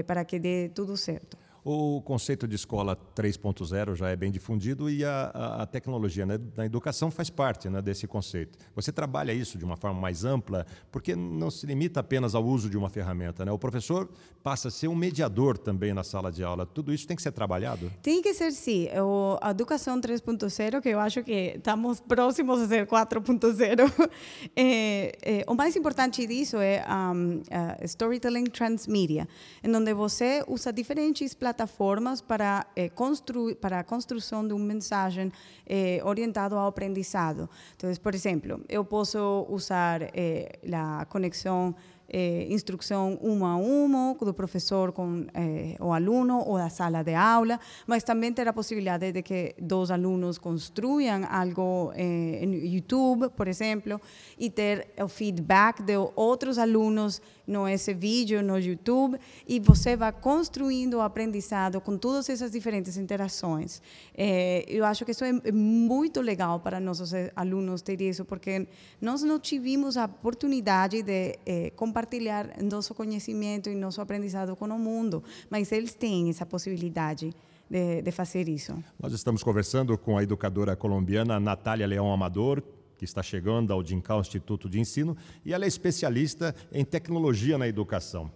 para 0.05 0.23
que 0.23 0.37
dê 0.37 0.69
tudo 0.69 0.95
certo. 0.95 1.44
O 1.67 1.99
conceito 2.03 2.47
de 2.47 2.53
escola 2.53 2.95
3.0 3.15 3.95
já 3.95 4.09
é 4.09 4.15
bem 4.15 4.31
difundido 4.31 4.87
e 4.87 5.03
a, 5.03 5.61
a, 5.61 5.65
tecnologia 5.65 6.23
né, 6.23 6.39
na 6.55 6.63
educação 6.63 7.09
faz 7.09 7.31
parte 7.31 7.67
né, 7.69 7.81
desse 7.81 8.05
conceito. 8.05 8.59
Você 8.75 8.91
trabalha 8.91 9.33
isso 9.33 9.57
de 9.57 9.65
uma 9.65 9.75
forma 9.75 9.99
mais 9.99 10.23
ampla, 10.23 10.63
porque 10.91 11.15
não 11.15 11.49
se 11.49 11.65
limita 11.65 12.01
apenas 12.01 12.35
ao 12.35 12.45
uso 12.45 12.69
de 12.69 12.77
uma 12.77 12.87
ferramenta. 12.87 13.43
Né? 13.43 13.51
O 13.51 13.57
professor 13.57 14.07
passa 14.43 14.67
a 14.67 14.71
ser 14.71 14.89
um 14.89 14.95
mediador 14.95 15.57
também 15.57 15.91
na 15.91 16.03
sala 16.03 16.31
de 16.31 16.43
aula. 16.43 16.67
Tudo 16.67 16.93
isso 16.93 17.07
tem 17.07 17.17
que 17.17 17.23
ser 17.23 17.31
trabalhado? 17.31 17.91
Tem 18.03 18.21
que 18.21 18.31
ser, 18.35 18.51
sim. 18.51 18.87
O, 18.99 19.39
a 19.41 19.49
educação 19.49 19.99
3.0, 19.99 20.81
que 20.81 20.89
eu 20.89 20.99
acho 20.99 21.23
que 21.23 21.55
estamos 21.55 21.99
próximos 21.99 22.61
a 22.61 22.67
ser 22.67 22.85
4.0, 22.85 24.11
é, 24.55 25.17
é, 25.19 25.45
o 25.47 25.55
mais 25.55 25.75
importante 25.75 26.27
disso 26.27 26.57
é 26.57 26.85
um, 26.87 27.37
uh, 27.37 27.85
Storytelling 27.85 28.43
Transmedia, 28.43 29.27
em 29.63 29.75
onde 29.75 29.95
você 29.95 30.43
usa 30.47 30.71
diferentes 30.71 31.33
plataformas 31.33 31.54
plataformas 31.55 32.21
para, 32.21 32.67
eh, 32.75 32.89
construir, 32.89 33.55
para 33.55 33.79
a 33.79 33.83
construção 33.83 34.45
de 34.45 34.53
uma 34.53 34.65
mensagem 34.65 35.31
eh, 35.65 36.01
orientado 36.03 36.55
ao 36.55 36.67
aprendizado. 36.67 37.49
Então, 37.75 37.89
por 38.03 38.13
exemplo, 38.13 38.61
eu 38.67 38.83
posso 38.83 39.45
usar 39.49 40.01
eh, 40.13 40.59
a 40.73 41.05
conexão 41.05 41.73
eh, 42.07 42.45
instrução 42.49 43.17
uma 43.21 43.53
a 43.53 43.55
uma 43.55 44.13
do 44.13 44.33
professor 44.33 44.91
com 44.91 45.25
eh, 45.33 45.75
o 45.79 45.91
aluno 45.91 46.43
ou 46.45 46.57
da 46.57 46.69
sala 46.69 47.03
de 47.03 47.15
aula, 47.15 47.59
mas 47.87 48.03
também 48.03 48.31
ter 48.31 48.47
a 48.47 48.53
possibilidade 48.53 49.11
de 49.11 49.21
que 49.23 49.55
dois 49.59 49.89
alunos 49.89 50.37
construam 50.37 51.25
algo 51.29 51.91
eh, 51.95 52.43
no 52.45 52.55
YouTube, 52.55 53.29
por 53.29 53.47
exemplo, 53.47 53.99
e 54.37 54.49
ter 54.49 54.89
o 55.01 55.07
feedback 55.07 55.81
de 55.81 55.97
outros 56.15 56.57
alunos 56.57 57.21
no 57.47 57.67
esse 57.67 57.93
vídeo 57.93 58.41
no 58.41 58.57
YouTube 58.57 59.19
e 59.47 59.59
você 59.59 59.95
vai 59.95 60.11
construindo 60.11 60.95
o 60.95 61.01
aprendizado 61.01 61.79
com 61.81 61.97
todas 61.97 62.29
essas 62.29 62.51
diferentes 62.51 62.97
interações. 62.97 63.81
Eh, 64.15 64.65
eu 64.67 64.85
acho 64.85 65.05
que 65.05 65.11
isso 65.11 65.23
é 65.23 65.51
muito 65.51 66.21
legal 66.21 66.59
para 66.59 66.79
nossos 66.79 67.11
alunos 67.35 67.81
ter 67.81 68.01
isso, 68.01 68.25
porque 68.25 68.67
nós 69.01 69.21
não 69.23 69.39
tivemos 69.39 69.97
a 69.97 70.05
oportunidade 70.05 71.01
de 71.03 71.37
eh, 71.45 71.71
compartilhar 71.75 72.61
nosso 72.63 72.93
conhecimento 72.93 73.69
e 73.69 73.75
nosso 73.75 74.01
aprendizado 74.01 74.55
com 74.55 74.65
o 74.65 74.79
mundo, 74.79 75.23
mas 75.49 75.71
eles 75.71 75.93
têm 75.93 76.29
essa 76.29 76.45
possibilidade. 76.45 77.33
De, 77.67 78.03
de, 78.03 78.11
fazer 78.11 78.47
isso. 78.47 78.77
Nós 79.01 79.11
estamos 79.11 79.41
conversando 79.41 79.97
com 79.97 80.19
a 80.19 80.21
educadora 80.21 80.75
colombiana 80.75 81.39
Natália 81.39 81.87
Leão 81.87 82.13
Amador, 82.13 82.61
que 83.05 83.09
está 83.09 83.21
chegando 83.23 83.71
ao 83.71 83.83
DINCAL 83.83 84.21
Instituto 84.21 84.67
de 84.67 84.79
Ensino, 84.79 85.15
e 85.45 85.53
ela 85.53 85.65
é 85.65 85.67
especialista 85.67 86.55
em 86.71 86.83
tecnologia 86.83 87.57
na 87.57 87.67
educação. 87.67 88.31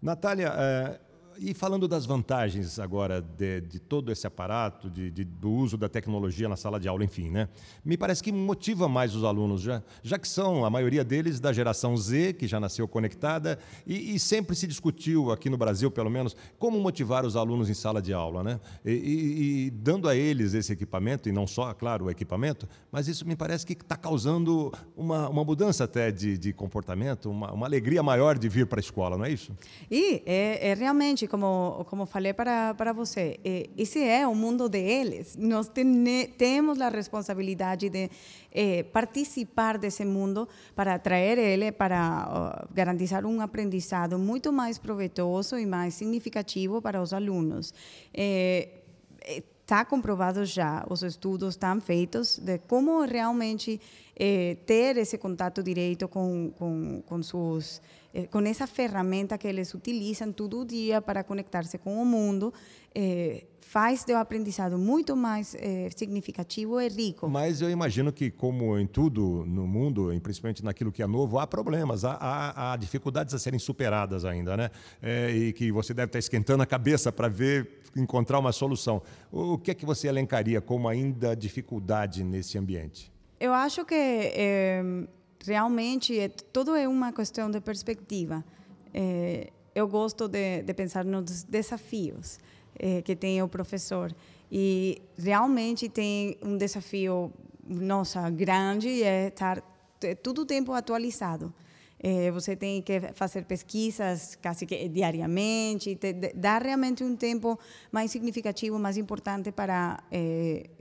Natália, 0.00 0.52
eh, 0.54 1.00
e 1.38 1.54
falando 1.54 1.88
das 1.88 2.06
vantagens 2.06 2.78
agora 2.78 3.20
de, 3.20 3.60
de 3.60 3.78
todo 3.78 4.12
esse 4.12 4.26
aparato, 4.26 4.90
de, 4.90 5.10
de, 5.10 5.24
do 5.24 5.50
uso 5.50 5.76
da 5.76 5.88
tecnologia 5.88 6.48
na 6.48 6.56
sala 6.56 6.78
de 6.78 6.88
aula, 6.88 7.04
enfim, 7.04 7.30
né? 7.30 7.48
Me 7.84 7.96
parece 7.96 8.22
que 8.22 8.32
motiva 8.32 8.88
mais 8.88 9.14
os 9.14 9.24
alunos, 9.24 9.62
já, 9.62 9.82
já 10.02 10.18
que 10.18 10.28
são 10.28 10.64
a 10.64 10.70
maioria 10.70 11.04
deles 11.04 11.40
da 11.40 11.52
geração 11.52 11.96
Z, 11.96 12.34
que 12.34 12.46
já 12.46 12.60
nasceu 12.60 12.86
conectada, 12.86 13.58
e, 13.86 14.14
e 14.14 14.18
sempre 14.18 14.54
se 14.54 14.66
discutiu 14.66 15.30
aqui 15.30 15.48
no 15.48 15.56
Brasil, 15.56 15.90
pelo 15.90 16.10
menos, 16.10 16.36
como 16.58 16.78
motivar 16.80 17.24
os 17.24 17.36
alunos 17.36 17.68
em 17.68 17.74
sala 17.74 18.00
de 18.00 18.12
aula, 18.12 18.42
né? 18.42 18.60
E, 18.84 18.92
e, 18.92 19.66
e 19.66 19.70
dando 19.70 20.08
a 20.08 20.16
eles 20.16 20.54
esse 20.54 20.72
equipamento, 20.72 21.28
e 21.28 21.32
não 21.32 21.46
só, 21.46 21.72
claro, 21.74 22.06
o 22.06 22.10
equipamento, 22.10 22.68
mas 22.90 23.08
isso 23.08 23.26
me 23.26 23.36
parece 23.36 23.66
que 23.66 23.72
está 23.72 23.96
causando 23.96 24.72
uma, 24.96 25.28
uma 25.28 25.44
mudança 25.44 25.84
até 25.84 26.10
de, 26.10 26.36
de 26.36 26.52
comportamento, 26.52 27.30
uma, 27.30 27.52
uma 27.52 27.66
alegria 27.66 28.02
maior 28.02 28.38
de 28.38 28.48
vir 28.48 28.66
para 28.66 28.78
a 28.78 28.82
escola, 28.82 29.16
não 29.16 29.24
é 29.24 29.30
isso? 29.30 29.56
E 29.90 30.22
é, 30.26 30.70
é 30.70 30.74
realmente 30.74 31.21
realmente, 31.22 31.28
como, 31.28 31.84
como 31.88 32.06
falei 32.06 32.32
para, 32.32 32.74
para 32.74 32.92
você, 32.92 33.38
eh, 33.44 33.68
esse 33.76 34.02
é 34.02 34.26
o 34.26 34.34
mundo 34.34 34.68
deles. 34.68 35.36
Nós 35.36 35.70
temos 36.36 36.80
a 36.80 36.88
responsabilidade 36.88 37.88
de 37.88 38.10
eh, 38.52 38.84
participar 38.84 39.78
desse 39.78 40.04
mundo 40.04 40.48
para 40.74 40.94
atrair 40.94 41.38
ele, 41.38 41.72
para 41.72 42.64
uh, 42.68 42.74
garantizar 42.74 43.24
um 43.26 43.40
aprendizado 43.40 44.18
muito 44.18 44.52
mais 44.52 44.78
proveitoso 44.78 45.58
e 45.58 45.66
mais 45.66 45.94
significativo 45.94 46.80
para 46.80 47.00
os 47.00 47.12
alunos. 47.12 47.74
Está 49.62 49.84
comprovado 49.84 50.44
já, 50.44 50.84
os 50.90 51.02
estudos 51.02 51.54
estão 51.54 51.80
feitos 51.80 52.38
de 52.38 52.58
como 52.58 53.02
realmente 53.02 53.80
ter 54.66 54.96
esse 54.96 55.18
contato 55.18 55.62
direto 55.62 56.06
com, 56.06 56.52
com, 56.56 57.02
com 57.06 57.22
seus 57.22 57.80
eh, 58.14 58.26
com 58.26 58.40
essa 58.40 58.66
ferramenta 58.66 59.38
que 59.38 59.48
eles 59.48 59.72
utilizam 59.72 60.30
todo 60.32 60.64
dia 60.66 61.00
para 61.00 61.24
conectar-se 61.24 61.78
com 61.78 62.00
o 62.00 62.04
mundo, 62.04 62.52
eh, 62.94 63.44
faz 63.60 64.04
do 64.04 64.14
aprendizado 64.14 64.76
muito 64.76 65.16
mais 65.16 65.54
eh, 65.54 65.88
significativo 65.96 66.78
e 66.78 66.88
rico. 66.88 67.26
Mas 67.26 67.62
eu 67.62 67.70
imagino 67.70 68.12
que, 68.12 68.30
como 68.30 68.78
em 68.78 68.86
tudo 68.86 69.44
no 69.46 69.66
mundo, 69.66 70.12
principalmente 70.22 70.62
naquilo 70.62 70.92
que 70.92 71.02
é 71.02 71.06
novo, 71.06 71.38
há 71.38 71.46
problemas, 71.46 72.04
há, 72.04 72.12
há, 72.20 72.72
há 72.72 72.76
dificuldades 72.76 73.32
a 73.32 73.38
serem 73.38 73.58
superadas 73.58 74.26
ainda, 74.26 74.58
né? 74.58 74.70
É, 75.00 75.30
e 75.30 75.52
que 75.54 75.72
você 75.72 75.94
deve 75.94 76.08
estar 76.08 76.18
esquentando 76.18 76.62
a 76.62 76.66
cabeça 76.66 77.10
para 77.10 77.28
ver, 77.28 77.80
encontrar 77.96 78.38
uma 78.38 78.52
solução. 78.52 79.02
O 79.30 79.56
que 79.56 79.70
é 79.70 79.74
que 79.74 79.86
você 79.86 80.06
elencaria 80.06 80.60
como 80.60 80.86
ainda 80.86 81.34
dificuldade 81.34 82.22
nesse 82.22 82.58
ambiente? 82.58 83.11
Eu 83.42 83.52
acho 83.52 83.84
que 83.84 83.96
eh, 83.96 84.80
realmente 85.44 86.16
é, 86.16 86.28
tudo 86.28 86.76
é 86.76 86.86
uma 86.86 87.12
questão 87.12 87.50
de 87.50 87.60
perspectiva. 87.60 88.44
É, 88.94 89.50
eu 89.74 89.88
gosto 89.88 90.28
de, 90.28 90.62
de, 90.62 90.72
pensar 90.72 91.04
nos 91.04 91.42
desafios 91.42 92.38
é, 92.78 93.02
que 93.02 93.16
tem 93.16 93.42
o 93.42 93.48
professor 93.48 94.14
e 94.48 95.02
realmente 95.18 95.88
tem 95.88 96.38
um 96.40 96.56
desafio 96.56 97.32
nossa 97.66 98.30
grande 98.30 99.02
é 99.02 99.26
estar 99.26 99.60
todo 100.22 100.42
o 100.42 100.46
tempo 100.46 100.72
atualizado. 100.72 101.52
É, 102.02 102.30
você 102.32 102.56
tem 102.56 102.82
que 102.82 103.00
fazer 103.14 103.44
pesquisas 103.44 104.36
quase 104.42 104.66
que 104.66 104.88
diariamente, 104.88 105.94
te, 105.94 106.12
dar 106.34 106.60
realmente 106.62 107.04
um 107.04 107.14
tempo 107.14 107.58
mais 107.92 108.10
significativo, 108.10 108.76
mais 108.78 108.96
importante 108.96 109.52
para 109.52 110.02
el 110.10 110.72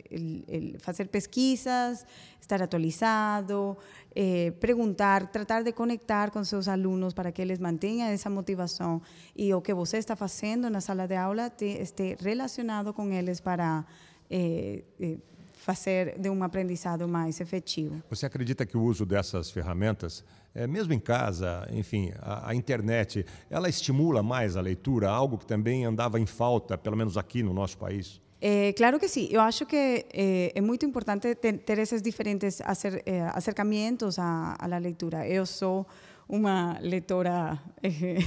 fazer 0.80 1.08
pesquisas, 1.08 2.06
estar 2.40 2.62
atualizado, 2.62 3.78
eh, 4.14 4.52
perguntar, 4.60 5.32
tratar 5.32 5.64
de 5.64 5.72
conectar 5.72 6.32
com 6.32 6.44
seus 6.44 6.68
alunos 6.68 7.14
para 7.14 7.32
que 7.32 7.42
eles 7.42 7.60
mantenham 7.60 8.10
essa 8.10 8.30
motivação 8.30 9.02
e 9.36 9.54
o 9.54 9.62
que 9.62 9.74
você 9.74 9.98
está 9.98 10.16
fazendo 10.16 10.70
na 10.70 10.82
sala 10.82 11.08
de 11.08 11.16
aula 11.16 11.50
te, 11.50 11.66
esteja 11.66 12.18
relacionado 12.20 12.94
com 12.94 13.12
eles 13.12 13.40
para 13.40 13.86
eh, 14.30 14.84
eh, 15.00 15.18
fazer 15.62 16.18
de 16.20 16.28
um 16.30 16.44
aprendizado 16.44 17.08
mais 17.08 17.40
efetivo. 17.40 18.02
Você 18.10 18.26
acredita 18.26 18.66
que 18.66 18.76
o 18.76 18.82
uso 18.82 19.06
dessas 19.06 19.52
ferramentas, 19.52 20.26
é, 20.56 20.66
mesmo 20.66 20.92
em 20.92 21.00
casa, 21.00 21.68
enfim, 21.72 22.12
a, 22.20 22.50
a, 22.50 22.56
internet, 22.56 23.26
ela 23.50 23.70
estimula 23.70 24.24
mais 24.24 24.58
a 24.58 24.62
leitura, 24.62 25.10
algo 25.10 25.38
que 25.38 25.46
também 25.46 25.86
andava 25.86 26.20
em 26.20 26.26
falta, 26.26 26.78
pelo 26.78 26.98
menos 26.98 27.16
aqui 27.16 27.44
no 27.44 27.54
nosso 27.54 27.78
país? 27.78 28.20
Eh, 28.42 28.74
claro 28.76 29.00
que 29.00 29.08
sí. 29.08 29.30
Yo 29.32 29.40
acho 29.42 29.68
que 29.68 30.08
eh, 30.12 30.52
es 30.56 30.64
muy 30.64 30.80
importante 30.82 31.36
tener 31.36 31.80
esos 31.80 32.02
diferentes 32.02 32.60
acer, 32.62 33.04
eh, 33.06 33.22
acercamientos 33.22 34.18
a, 34.18 34.54
a, 34.54 34.68
la 34.68 34.80
lectura. 34.80 35.28
Yo 35.28 35.46
soy 35.46 35.86
una 36.28 36.80
lectora, 36.82 37.62
eh, 37.84 38.18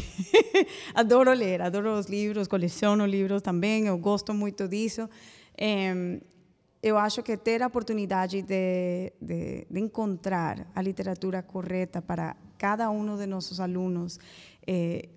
adoro 0.94 1.34
ler, 1.34 1.62
adoro 1.62 1.98
os 1.98 2.08
livros, 2.08 2.48
coleciono 2.48 3.08
livros 3.08 3.42
também, 3.42 3.86
eu 3.86 3.98
gosto 3.98 4.32
muito 4.32 4.68
disso. 4.68 5.10
Eh, 5.56 6.20
eu 6.84 6.98
acho 6.98 7.22
que 7.22 7.34
ter 7.38 7.62
a 7.62 7.66
oportunidade 7.66 8.42
de, 8.42 9.10
de, 9.18 9.66
de, 9.70 9.80
encontrar 9.80 10.66
a 10.74 10.82
literatura 10.82 11.42
correta 11.42 12.02
para 12.02 12.36
cada 12.58 12.90
um 12.90 13.16
de 13.16 13.26
nossos 13.26 13.58
alunos 13.58 14.20
eh, 14.66 15.08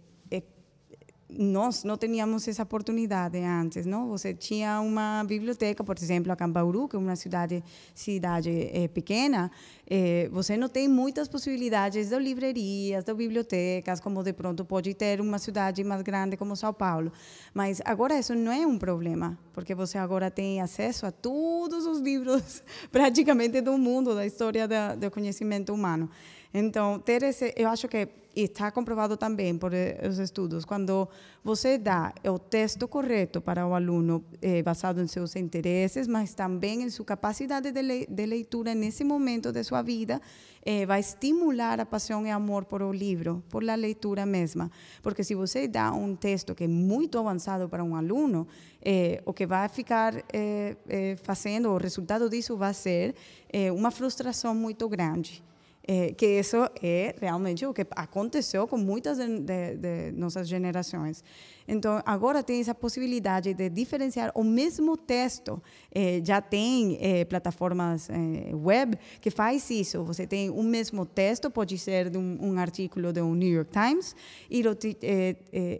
nós 1.29 1.83
não 1.83 1.97
tínhamos 1.97 2.47
essa 2.47 2.63
oportunidade 2.63 3.37
antes, 3.37 3.85
não? 3.85 4.07
Você 4.07 4.33
tinha 4.33 4.79
uma 4.79 5.23
biblioteca, 5.25 5.83
por 5.83 5.97
exemplo, 5.97 6.31
a 6.31 6.35
Cambauru, 6.35 6.87
que 6.87 6.95
é 6.95 6.99
uma 6.99 7.17
cidade 7.17 7.61
cidade 7.93 8.49
é, 8.49 8.87
pequena, 8.87 9.51
é, 9.89 10.29
você 10.31 10.55
não 10.55 10.69
tem 10.69 10.87
muitas 10.87 11.27
possibilidades 11.27 12.09
de 12.09 12.19
livrarias, 12.19 13.03
de 13.03 13.13
bibliotecas, 13.13 13.99
como 13.99 14.23
de 14.23 14.31
pronto 14.31 14.63
pode 14.63 14.93
ter 14.93 15.19
uma 15.19 15.37
cidade 15.37 15.83
mais 15.83 16.01
grande 16.01 16.37
como 16.37 16.55
São 16.55 16.73
Paulo. 16.73 17.11
Mas 17.53 17.81
agora 17.83 18.17
isso 18.17 18.33
não 18.33 18.51
é 18.51 18.65
um 18.65 18.77
problema, 18.77 19.37
porque 19.53 19.75
você 19.75 19.97
agora 19.97 20.31
tem 20.31 20.61
acesso 20.61 21.05
a 21.05 21.11
todos 21.11 21.85
os 21.85 21.99
livros 21.99 22.63
praticamente 22.89 23.59
do 23.59 23.77
mundo, 23.77 24.15
da 24.15 24.25
história 24.25 24.65
da, 24.65 24.95
do 24.95 25.11
conhecimento 25.11 25.73
humano. 25.73 26.09
Então, 26.59 26.97
ter 26.97 27.21
esse, 27.21 27.53
eu 27.55 27.69
acho 27.69 27.87
que 27.87 28.07
está 28.35 28.71
comprovado 28.71 29.15
também 29.15 29.55
por 29.55 29.73
eh, 29.73 29.99
os 30.09 30.17
estudos, 30.17 30.65
quando 30.65 31.07
você 31.43 31.77
dá 31.77 32.11
o 32.25 32.39
texto 32.39 32.87
correto 32.87 33.39
para 33.41 33.67
o 33.67 33.75
aluno, 33.75 34.23
eh, 34.41 34.63
basado 34.63 34.99
em 34.99 35.07
seus 35.07 35.35
interesses, 35.35 36.07
mas 36.07 36.33
também 36.33 36.81
em 36.81 36.89
sua 36.89 37.05
capacidade 37.05 37.71
de, 37.71 37.81
le, 37.81 38.07
de 38.07 38.25
leitura 38.25 38.73
nesse 38.73 39.03
momento 39.03 39.51
de 39.51 39.63
sua 39.63 39.83
vida, 39.83 40.19
eh, 40.65 40.83
vai 40.87 40.99
estimular 40.99 41.79
a 41.79 41.85
paixão 41.85 42.25
e 42.25 42.31
amor 42.31 42.65
por 42.65 42.81
o 42.81 42.91
livro, 42.91 43.43
por 43.49 43.63
a 43.69 43.75
leitura 43.75 44.25
mesma. 44.25 44.71
Porque 45.03 45.23
se 45.23 45.35
você 45.35 45.67
dá 45.67 45.91
um 45.91 46.15
texto 46.15 46.55
que 46.55 46.63
é 46.63 46.67
muito 46.67 47.19
avançado 47.19 47.69
para 47.69 47.83
um 47.83 47.95
aluno, 47.95 48.47
eh, 48.81 49.21
o 49.25 49.31
que 49.31 49.45
vai 49.45 49.69
ficar 49.69 50.23
eh, 50.33 51.15
fazendo, 51.21 51.69
o 51.69 51.77
resultado 51.77 52.27
disso 52.29 52.57
vai 52.57 52.73
ser 52.73 53.13
uma 53.73 53.91
frustração 53.91 54.55
muito 54.55 54.89
grande. 54.89 55.43
É, 55.89 56.11
que 56.11 56.25
isso 56.25 56.57
é 56.83 57.15
realmente 57.21 57.65
o 57.65 57.73
que 57.73 57.87
aconteceu 57.91 58.67
com 58.67 58.77
muitas 58.77 59.17
de, 59.17 59.39
de, 59.39 59.77
de 59.77 60.11
nossas 60.11 60.45
gerações. 60.47 61.23
Então, 61.67 62.01
agora 62.05 62.41
tem 62.41 62.61
essa 62.61 62.73
possibilidade 62.73 63.53
de 63.53 63.69
diferenciar 63.69 64.31
o 64.33 64.43
mesmo 64.43 64.95
texto. 64.95 65.61
Eh, 65.93 66.21
já 66.23 66.39
tem 66.39 66.97
eh, 67.01 67.25
plataformas 67.25 68.09
eh, 68.09 68.55
web 68.55 68.97
que 69.19 69.29
faz 69.29 69.69
isso. 69.69 70.03
Você 70.05 70.25
tem 70.25 70.49
o 70.49 70.63
mesmo 70.63 71.05
texto, 71.05 71.51
pode 71.51 71.77
ser 71.77 72.09
de 72.09 72.17
um, 72.17 72.37
um 72.41 72.57
artigo 72.57 73.01
do 73.11 73.35
New 73.35 73.49
York 73.49 73.71
Times, 73.71 74.15
e 74.49 74.63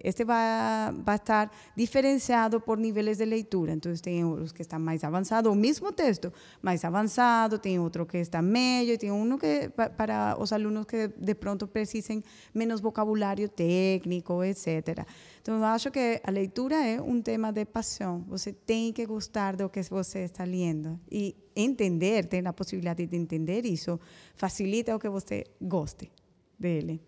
este 0.04 0.26
vai, 0.26 0.94
vai 1.04 1.16
estar 1.16 1.52
diferenciado 1.76 2.60
por 2.60 2.78
níveis 2.78 3.18
de 3.18 3.26
leitura. 3.26 3.72
Então, 3.72 3.94
tem 3.96 4.26
os 4.26 4.52
que 4.52 4.64
estão 4.64 4.80
mais 4.80 5.04
avançados, 5.04 5.52
o 5.52 5.56
mesmo 5.56 5.92
texto, 5.94 6.34
mais 6.62 6.84
avançado, 6.84 7.58
tem 7.58 7.80
outro 7.80 8.06
que 8.06 8.18
está 8.18 8.42
meio, 8.42 8.98
tem 8.98 9.12
um 9.12 9.38
que 9.38 9.70
para 9.96 10.36
os 10.40 10.52
alunos 10.52 10.86
que 10.86 11.08
de 11.08 11.36
pronto 11.36 11.68
precisem 11.68 12.24
menos 12.54 12.82
vocabulário 12.82 13.48
técnico, 13.48 14.44
etc. 14.44 15.06
Então, 15.48 15.60
eu 15.60 15.64
acho 15.64 15.90
que 15.90 16.20
a 16.26 16.30
leitura 16.30 16.76
é 16.76 17.02
um 17.02 17.22
tema 17.22 17.54
de 17.54 17.64
paixão. 17.64 18.22
Você 18.28 18.52
tem 18.52 18.92
que 18.92 19.06
gostar 19.06 19.56
do 19.56 19.70
que 19.70 19.82
você 19.84 20.26
está 20.26 20.44
lendo. 20.44 21.00
E 21.10 21.38
entender, 21.56 22.26
ter 22.26 22.46
a 22.46 22.52
possibilidade 22.52 23.06
de 23.06 23.16
entender 23.16 23.66
isso, 23.66 23.98
facilita 24.36 24.94
o 24.94 25.00
que 25.00 25.08
você 25.08 25.46
goste 25.62 26.12
dele. 26.60 27.00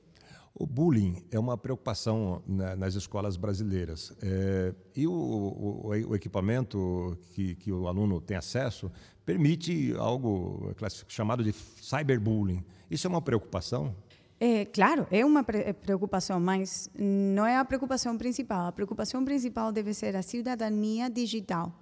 O 0.55 0.65
bullying 0.65 1.21
é 1.29 1.37
uma 1.37 1.57
preocupação 1.57 2.41
nas 2.47 2.95
escolas 2.95 3.35
brasileiras. 3.35 4.13
É, 4.21 4.73
e 4.95 5.05
o, 5.05 5.11
o, 5.11 5.87
o, 6.07 6.15
equipamento 6.15 7.17
que, 7.33 7.55
que 7.55 7.73
o 7.73 7.89
aluno 7.89 8.21
tem 8.21 8.37
acesso 8.37 8.89
permite 9.25 9.93
algo 9.97 10.73
chamado 11.09 11.43
de 11.43 11.51
cyberbullying. 11.51 12.63
Isso 12.89 13.05
é 13.05 13.09
uma 13.09 13.21
preocupação? 13.21 13.93
É, 14.39 14.65
claro, 14.65 15.05
é 15.11 15.25
uma 15.25 15.45
é 15.49 15.73
preocupação, 15.73 16.39
mas 16.39 16.89
não 16.97 17.45
é 17.45 17.57
a 17.57 17.65
preocupação 17.65 18.17
principal. 18.17 18.67
A 18.67 18.71
preocupação 18.71 19.25
principal 19.25 19.71
deve 19.71 19.93
ser 19.93 20.15
a 20.15 20.21
cidadania 20.21 21.09
digital. 21.09 21.73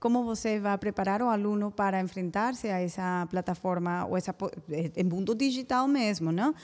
Como 0.00 0.24
você 0.24 0.58
vai 0.58 0.76
preparar 0.78 1.20
o 1.22 1.28
aluno 1.28 1.70
para 1.70 2.00
enfrentar-se 2.00 2.68
a 2.68 2.80
essa 2.80 3.28
plataforma 3.30 4.06
ou 4.06 4.16
essa 4.16 4.34
é, 4.70 4.90
é 4.96 5.04
mundo 5.04 5.34
digital 5.34 5.86
mesmo, 5.86 6.32
não? 6.32 6.54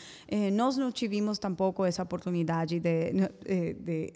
Nós 0.54 0.78
não 0.78 0.90
tivemos 0.90 1.38
tampouco 1.38 1.84
essa 1.84 2.02
oportunidade 2.02 2.80
de, 2.80 3.12
de 3.78 4.12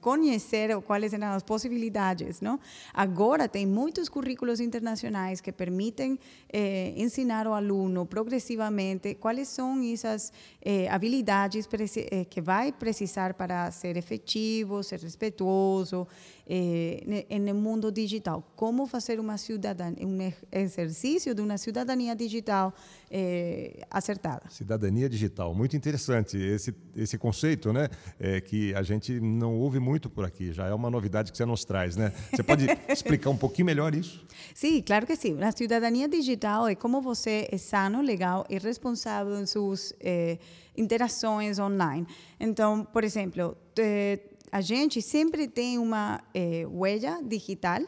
conhecer 0.00 0.78
quais 0.82 1.12
eram 1.12 1.28
as 1.28 1.42
possibilidades, 1.42 2.40
não? 2.40 2.60
Agora 2.92 3.48
tem 3.48 3.66
muitos 3.66 4.08
currículos 4.08 4.60
internacionais 4.60 5.40
que 5.40 5.50
permitem 5.50 6.18
eh, 6.52 6.92
ensinar 6.96 7.46
ao 7.46 7.54
aluno 7.54 8.04
progressivamente 8.04 9.14
quais 9.14 9.48
são 9.48 9.80
essas 9.82 10.32
eh, 10.60 10.88
habilidades 10.88 11.68
eh, 11.96 12.24
que 12.24 12.40
vai 12.40 12.72
precisar 12.72 13.34
para 13.34 13.70
ser 13.70 13.96
efetivo, 13.96 14.82
ser 14.82 15.00
respeituoso, 15.00 16.06
eh, 16.46 17.38
no 17.38 17.54
mundo 17.54 17.90
digital. 17.90 18.42
Como 18.56 18.86
fazer 18.86 19.18
uma 19.20 19.36
cidadania, 19.38 20.06
um 20.06 20.32
exercício 20.50 21.34
de 21.34 21.40
uma 21.42 21.58
cidadania 21.58 22.14
digital 22.14 22.74
eh, 23.10 23.86
acertada. 23.90 24.42
Cidadania 24.50 25.08
digital, 25.08 25.54
muito 25.54 25.76
interessante 25.76 26.36
esse 26.36 26.74
esse 26.96 27.18
conceito, 27.18 27.72
né? 27.72 27.88
É, 28.18 28.40
que 28.40 28.74
a 28.74 28.82
gente 28.82 29.18
não 29.20 29.54
ouve 29.58 29.78
muito 29.78 30.10
por 30.10 30.24
aqui. 30.24 30.52
Já 30.52 30.66
é 30.66 30.74
uma 30.74 30.90
novidade 30.90 31.32
que 31.32 31.38
você 31.38 31.44
nos 31.44 31.64
traz, 31.64 31.96
né? 31.96 32.12
Você 32.30 32.42
pode 32.42 32.66
explicar 32.88 33.30
um 33.30 33.36
pouquinho 33.36 33.66
melhor 33.66 33.94
isso? 33.94 34.24
Sim, 34.54 34.82
claro 34.82 35.06
que 35.06 35.16
sim. 35.16 35.42
A 35.42 35.52
cidadania 35.52 36.08
digital 36.08 36.68
é 36.68 36.74
como 36.74 37.00
você 37.00 37.48
é 37.50 37.58
sano, 37.58 38.02
legal 38.02 38.44
e 38.48 38.58
responsável 38.58 39.38
em 39.40 39.46
suas 39.46 39.94
eh, 40.00 40.38
interações 40.76 41.58
online. 41.58 42.06
Então, 42.38 42.84
por 42.84 43.04
exemplo, 43.04 43.56
eh, 43.78 44.18
a 44.52 44.60
gente 44.60 45.00
sempre 45.00 45.48
tem 45.48 45.78
uma 45.78 46.20
eh, 46.34 46.66
huella 46.66 47.22
digital 47.22 47.80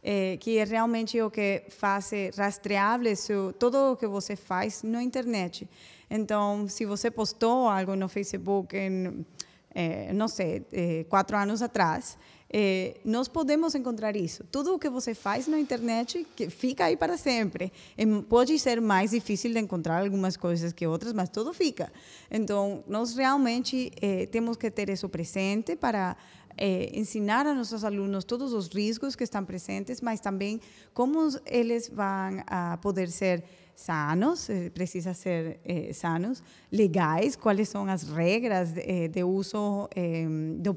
eh, 0.00 0.36
que 0.38 0.58
é 0.58 0.64
realmente 0.64 1.20
o 1.20 1.28
que 1.28 1.64
faz 1.70 2.12
rastreável 2.36 3.52
tudo 3.58 3.92
o 3.92 3.96
que 3.96 4.06
você 4.06 4.36
faz 4.36 4.84
na 4.84 5.02
internet. 5.02 5.68
Então, 6.08 6.68
se 6.68 6.86
você 6.86 7.10
postou 7.10 7.68
algo 7.68 7.96
no 7.96 8.08
Facebook, 8.08 8.76
em, 8.76 9.26
eh, 9.74 10.12
não 10.12 10.28
sei, 10.28 10.64
quatro 11.08 11.36
anos 11.36 11.60
atrás, 11.62 12.16
eh, 12.56 12.94
nós 13.04 13.26
podemos 13.26 13.74
encontrar 13.74 14.14
isso. 14.14 14.44
Tudo 14.44 14.72
o 14.72 14.78
que 14.78 14.88
você 14.88 15.12
faz 15.12 15.48
na 15.48 15.58
internet 15.58 16.24
que 16.36 16.48
fica 16.48 16.84
aí 16.84 16.96
para 16.96 17.16
sempre. 17.16 17.72
E 17.98 18.06
pode 18.22 18.56
ser 18.60 18.80
mais 18.80 19.10
difícil 19.10 19.52
de 19.52 19.58
encontrar 19.58 20.04
algumas 20.04 20.36
coisas 20.36 20.72
que 20.72 20.86
outras, 20.86 21.12
mas 21.12 21.28
tudo 21.28 21.52
fica. 21.52 21.92
Então, 22.30 22.84
nós 22.86 23.16
realmente 23.16 23.90
eh, 24.00 24.26
temos 24.26 24.56
que 24.56 24.70
ter 24.70 24.88
isso 24.88 25.08
presente 25.08 25.74
para 25.74 26.16
eh, 26.56 26.92
ensinar 26.94 27.44
a 27.44 27.52
nossos 27.52 27.82
alunos 27.82 28.22
todos 28.22 28.52
os 28.52 28.68
riscos 28.68 29.16
que 29.16 29.24
estão 29.24 29.44
presentes, 29.44 30.00
mas 30.00 30.20
também 30.20 30.60
como 30.92 31.28
eles 31.46 31.88
vão 31.88 32.40
a 32.46 32.76
poder 32.76 33.10
ser 33.10 33.42
sanos, 33.74 34.48
eh, 34.48 34.70
precisa 34.70 35.14
ser 35.14 35.58
eh, 35.64 35.92
sanos, 35.92 36.42
legais, 36.70 37.36
quais 37.36 37.68
são 37.68 37.88
as 37.88 38.02
regras 38.04 38.72
eh, 38.76 39.08
de 39.08 39.24
uso 39.24 39.88
eh, 39.94 40.26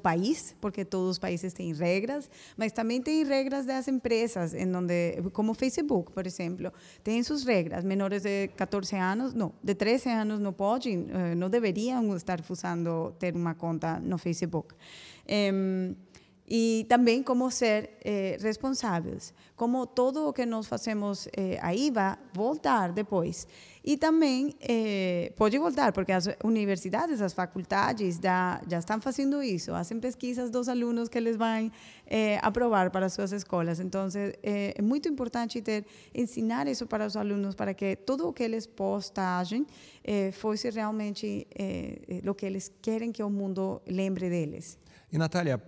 país, 0.02 0.56
porque 0.62 0.86
todos 0.86 1.12
os 1.12 1.20
países 1.20 1.54
têm 1.54 1.74
regras, 1.74 2.30
mas 2.56 2.72
também 2.72 3.02
tem 3.02 3.24
regras 3.24 3.66
das 3.66 3.88
empresas, 3.88 4.54
em 4.54 4.74
onde, 4.76 5.22
como 5.34 5.54
Facebook, 5.54 6.12
por 6.12 6.26
exemplo, 6.26 6.72
tem 7.04 7.22
suas 7.24 7.44
regras. 7.44 7.84
Menores 7.84 8.24
de 8.24 8.48
14 8.56 8.96
anos, 8.96 9.34
não, 9.34 9.52
de 9.62 9.76
13 9.76 10.10
anos 10.10 10.40
não 10.40 10.54
podem, 10.54 11.08
eh, 11.10 11.36
não 11.36 11.50
deveriam 11.50 12.16
estar 12.16 12.40
usando 12.50 13.12
ter 13.20 13.36
uma 13.36 13.54
conta 13.54 14.00
no 14.00 14.18
Facebook. 14.18 14.74
Um, 15.30 15.94
e 16.48 16.86
também 16.88 17.22
como 17.22 17.52
ser 17.52 17.90
eh, 18.06 18.38
responsáveis, 18.40 19.34
como 19.54 19.86
todo 19.86 20.30
o 20.30 20.34
que 20.34 20.46
nós 20.46 20.66
fazemos 20.66 21.28
eh, 21.36 21.60
aí 21.62 21.92
vai 21.92 22.16
voltar 22.34 22.94
depois. 22.94 23.46
E 23.84 23.98
também 23.98 24.56
eh, 24.62 25.34
pode 25.36 25.58
voltar, 25.58 25.92
porque 25.92 26.14
as 26.14 26.30
universidades, 26.44 27.22
as 27.22 27.34
faculdades 27.34 28.20
já, 28.22 28.62
já 28.70 28.80
estão 28.80 29.02
fazendo 29.02 29.44
isso, 29.44 29.72
fazem 29.72 30.00
pesquisas 30.00 30.50
dos 30.50 30.70
alunos 30.70 31.10
que 31.10 31.18
eles 31.18 31.36
vão 31.36 31.70
aprovar 32.42 32.92
para 32.92 33.10
suas 33.10 33.32
escolas. 33.34 33.80
Então, 33.80 34.08
é 34.44 34.82
muito 34.82 35.08
importante 35.08 35.62
ter, 35.62 35.86
ensinar 36.14 36.68
isso 36.68 36.86
para 36.86 37.06
os 37.06 37.16
alunos, 37.16 37.56
para 37.56 37.74
que 37.74 37.96
tudo 37.96 38.28
o 38.28 38.34
que 38.34 38.44
eles 38.44 38.66
postagem 38.66 39.66
fosse 40.34 40.70
realmente 40.70 41.48
o 42.30 42.34
que 42.34 42.46
eles 42.46 42.72
querem 42.82 43.12
que 43.12 43.24
o 43.24 43.30
mundo 43.30 43.82
lembre 43.88 44.30
deles. 44.30 44.78
E, 45.12 45.18
Natália, 45.18 45.62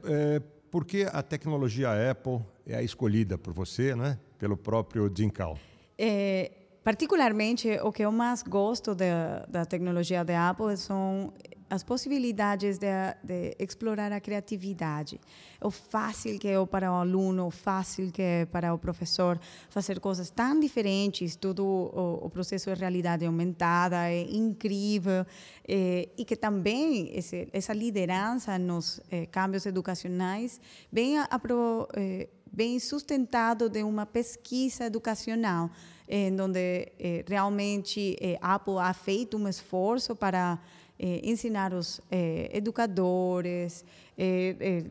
por 0.69 0.85
que 0.85 1.07
a 1.11 1.21
tecnologia 1.21 2.11
Apple 2.11 2.39
é 2.65 2.75
a 2.75 2.83
escolhida 2.83 3.37
por 3.37 3.53
você, 3.53 3.95
né? 3.95 4.19
pelo 4.37 4.55
próprio 4.55 5.11
Jim 5.15 5.29
Cal? 5.29 5.57
É, 5.97 6.51
particularmente, 6.83 7.69
o 7.83 7.91
que 7.91 8.03
eu 8.03 8.11
mais 8.11 8.41
gosto 8.41 8.95
da, 8.95 9.45
da 9.47 9.65
tecnologia 9.65 10.23
da 10.23 10.49
Apple 10.49 10.75
são 10.77 11.33
as 11.69 11.83
possibilidades 11.83 12.79
de, 12.79 12.87
de, 13.23 13.55
explorar 13.59 14.11
a 14.11 14.19
criatividade. 14.19 15.19
O 15.61 15.69
fácil 15.69 16.39
que 16.39 16.47
é 16.47 16.65
para 16.65 16.91
o 16.91 16.95
aluno, 16.95 17.47
o 17.47 17.51
fácil 17.51 18.11
que 18.11 18.21
é 18.21 18.45
para 18.45 18.73
o 18.73 18.77
professor 18.77 19.39
fazer 19.69 19.99
coisas 19.99 20.31
tão 20.31 20.59
diferentes, 20.59 21.35
todo 21.35 21.63
o, 21.63 22.25
o 22.25 22.29
processo 22.29 22.73
de 22.73 22.79
realidade 22.79 23.25
aumentada 23.25 24.09
é 24.09 24.21
incrível 24.23 25.25
eh, 25.67 26.09
e 26.17 26.25
que 26.25 26.35
também 26.35 27.15
esse, 27.15 27.47
essa 27.53 27.73
liderança 27.73 28.57
nos 28.57 28.99
eh, 29.11 29.27
cambios 29.27 29.65
educacionais 29.67 30.59
vem, 30.91 31.19
a, 31.19 31.25
a 31.25 31.37
pro, 31.37 31.87
eh, 31.93 32.29
vem 32.51 32.79
sustentado 32.79 33.69
de 33.69 33.83
uma 33.83 34.07
pesquisa 34.07 34.85
educacional, 34.85 35.69
em 36.07 36.41
onde 36.41 36.91
realmente 37.27 38.17
a 38.41 38.55
Apple 38.55 38.79
ha 38.79 38.91
feito 38.95 39.37
um 39.37 39.47
esforço 39.47 40.15
para 40.15 40.59
eh, 41.01 41.21
ensinar 41.23 41.73
os 41.73 42.01
eh, 42.11 42.49
educadores, 42.51 43.85
eh, 44.17 44.83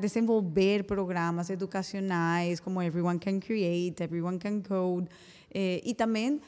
desenvolver 0.00 0.82
programas 0.82 1.50
educacionais 1.50 2.58
como 2.58 2.82
Everyone 2.82 3.16
Can 3.20 3.38
Create, 3.38 4.02
Everyone 4.02 4.40
Can 4.40 4.60
Code, 4.60 5.08
e 5.54 5.94
também 5.94 6.40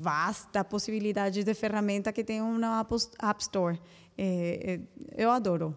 vasta 0.00 0.64
possibilidade 0.64 1.44
de 1.44 1.54
ferramenta 1.54 2.12
que 2.12 2.24
tem 2.24 2.42
na 2.58 2.80
App 2.80 3.42
Store. 3.42 3.80
eu 5.16 5.30
adoro 5.30 5.74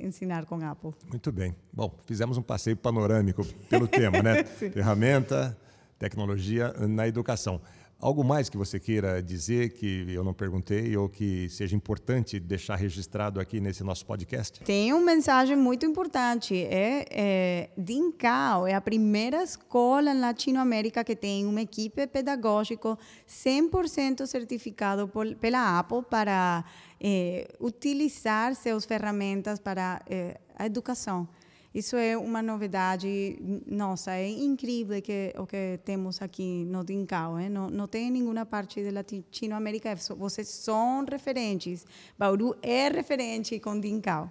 ensinar 0.00 0.44
com 0.44 0.62
Apple. 0.64 0.92
Muito 1.08 1.32
bem. 1.32 1.56
Bom, 1.72 1.98
fizemos 2.06 2.36
um 2.36 2.42
passeio 2.42 2.76
panorâmico 2.76 3.44
pelo 3.68 3.88
tema, 3.88 4.22
né? 4.22 4.44
Ferramenta, 4.72 5.58
tecnologia 5.98 6.72
na 6.86 7.08
educação. 7.08 7.60
Algo 8.00 8.24
mais 8.24 8.48
que 8.48 8.56
você 8.56 8.80
queira 8.80 9.22
dizer 9.22 9.74
que 9.74 10.06
eu 10.08 10.24
não 10.24 10.32
perguntei 10.32 10.96
ou 10.96 11.06
que 11.06 11.50
seja 11.50 11.76
importante 11.76 12.40
deixar 12.40 12.76
registrado 12.76 13.38
aqui 13.38 13.60
nesse 13.60 13.84
nosso 13.84 14.06
podcast? 14.06 14.60
Tem 14.64 14.90
uma 14.94 15.04
mensagem 15.04 15.54
muito 15.54 15.84
importante. 15.84 16.56
É, 16.64 17.04
é 17.10 17.70
Dincal 17.76 18.66
é 18.66 18.72
a 18.72 18.80
primeira 18.80 19.42
escola 19.42 20.14
na 20.14 20.28
Latinoamérica 20.28 21.04
que 21.04 21.14
tem 21.14 21.44
uma 21.44 21.60
equipe 21.60 22.06
pedagógica 22.06 22.96
100% 23.28 24.26
certificado 24.26 25.06
por, 25.06 25.34
pela 25.34 25.78
Apple 25.78 26.02
para 26.08 26.64
é, 26.98 27.48
utilizar 27.60 28.54
suas 28.54 28.86
ferramentas 28.86 29.58
para 29.58 30.00
é, 30.08 30.40
a 30.56 30.64
educação. 30.64 31.28
Isso 31.72 31.94
é 31.96 32.16
uma 32.16 32.42
novidade, 32.42 33.38
nossa, 33.64 34.12
é 34.12 34.28
incrível 34.28 35.00
que, 35.00 35.32
o 35.38 35.46
que 35.46 35.78
temos 35.84 36.20
aqui 36.20 36.64
no 36.64 36.84
Dincal. 36.84 37.38
Eh? 37.38 37.48
Não, 37.48 37.70
não 37.70 37.86
tem 37.86 38.10
nenhuma 38.10 38.44
parte 38.44 38.82
da 38.82 38.90
Latinoamérica, 38.90 39.94
vocês 40.18 40.48
são 40.48 41.04
referentes. 41.08 41.86
Bauru 42.18 42.56
é 42.60 42.88
referente 42.88 43.60
com 43.60 43.78
Dincal. 43.78 44.28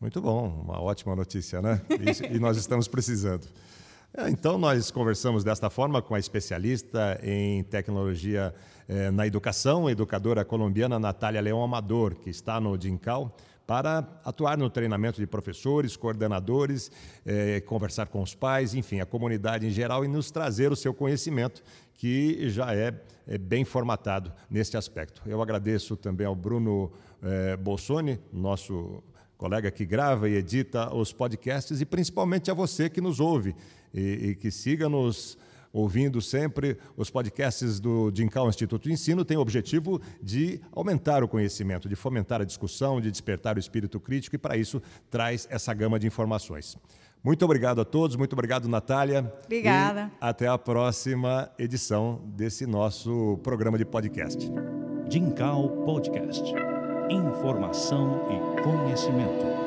Muito 0.00 0.22
bom, 0.22 0.62
uma 0.64 0.80
ótima 0.80 1.14
notícia, 1.14 1.60
né? 1.60 1.82
e 2.32 2.38
nós 2.38 2.56
estamos 2.56 2.88
precisando. 2.88 3.46
É, 4.16 4.30
então, 4.30 4.56
nós 4.56 4.90
conversamos 4.90 5.44
desta 5.44 5.68
forma 5.68 6.00
com 6.00 6.14
a 6.14 6.18
especialista 6.18 7.20
em 7.22 7.62
tecnologia 7.64 8.54
eh, 8.88 9.10
na 9.10 9.26
educação, 9.26 9.90
educadora 9.90 10.44
colombiana 10.44 10.98
Natália 10.98 11.40
Leão 11.40 11.62
Amador, 11.62 12.14
que 12.14 12.30
está 12.30 12.60
no 12.60 12.78
DINCAL 12.78 13.34
para 13.66 14.06
atuar 14.24 14.58
no 14.58 14.68
treinamento 14.68 15.20
de 15.20 15.26
professores, 15.26 15.96
coordenadores, 15.96 16.90
eh, 17.24 17.62
conversar 17.62 18.06
com 18.06 18.20
os 18.20 18.34
pais, 18.34 18.74
enfim, 18.74 19.00
a 19.00 19.06
comunidade 19.06 19.66
em 19.66 19.70
geral 19.70 20.04
e 20.04 20.08
nos 20.08 20.30
trazer 20.30 20.70
o 20.70 20.76
seu 20.76 20.92
conhecimento, 20.92 21.62
que 21.94 22.48
já 22.50 22.74
é, 22.74 22.94
é 23.26 23.38
bem 23.38 23.64
formatado 23.64 24.32
neste 24.50 24.76
aspecto. 24.76 25.22
Eu 25.24 25.40
agradeço 25.40 25.96
também 25.96 26.26
ao 26.26 26.34
Bruno 26.34 26.92
eh, 27.22 27.56
Bolsoni, 27.56 28.20
nosso 28.32 29.02
colega 29.36 29.70
que 29.70 29.86
grava 29.86 30.28
e 30.28 30.34
edita 30.34 30.94
os 30.94 31.12
podcasts, 31.12 31.80
e 31.80 31.86
principalmente 31.86 32.50
a 32.50 32.54
você 32.54 32.90
que 32.90 33.00
nos 33.00 33.18
ouve 33.18 33.54
e, 33.92 34.00
e 34.00 34.34
que 34.34 34.50
siga 34.50 34.88
nos 34.88 35.38
ouvindo 35.74 36.22
sempre 36.22 36.78
os 36.96 37.10
podcasts 37.10 37.80
do 37.80 38.12
Dincal 38.12 38.48
Instituto 38.48 38.84
de 38.84 38.92
Ensino, 38.92 39.24
tem 39.24 39.36
o 39.36 39.40
objetivo 39.40 40.00
de 40.22 40.60
aumentar 40.70 41.24
o 41.24 41.28
conhecimento, 41.28 41.88
de 41.88 41.96
fomentar 41.96 42.40
a 42.40 42.44
discussão, 42.44 43.00
de 43.00 43.10
despertar 43.10 43.56
o 43.56 43.58
espírito 43.58 43.98
crítico 43.98 44.36
e, 44.36 44.38
para 44.38 44.56
isso, 44.56 44.80
traz 45.10 45.48
essa 45.50 45.74
gama 45.74 45.98
de 45.98 46.06
informações. 46.06 46.78
Muito 47.24 47.44
obrigado 47.44 47.80
a 47.80 47.84
todos, 47.84 48.16
muito 48.16 48.34
obrigado, 48.34 48.68
Natália. 48.68 49.32
Obrigada. 49.44 50.12
E 50.12 50.16
até 50.20 50.46
a 50.46 50.56
próxima 50.56 51.50
edição 51.58 52.20
desse 52.36 52.66
nosso 52.66 53.40
programa 53.42 53.76
de 53.76 53.84
podcast. 53.84 54.48
Dincal 55.08 55.68
Podcast. 55.84 56.44
Informação 57.10 58.28
e 58.30 58.62
conhecimento. 58.62 59.63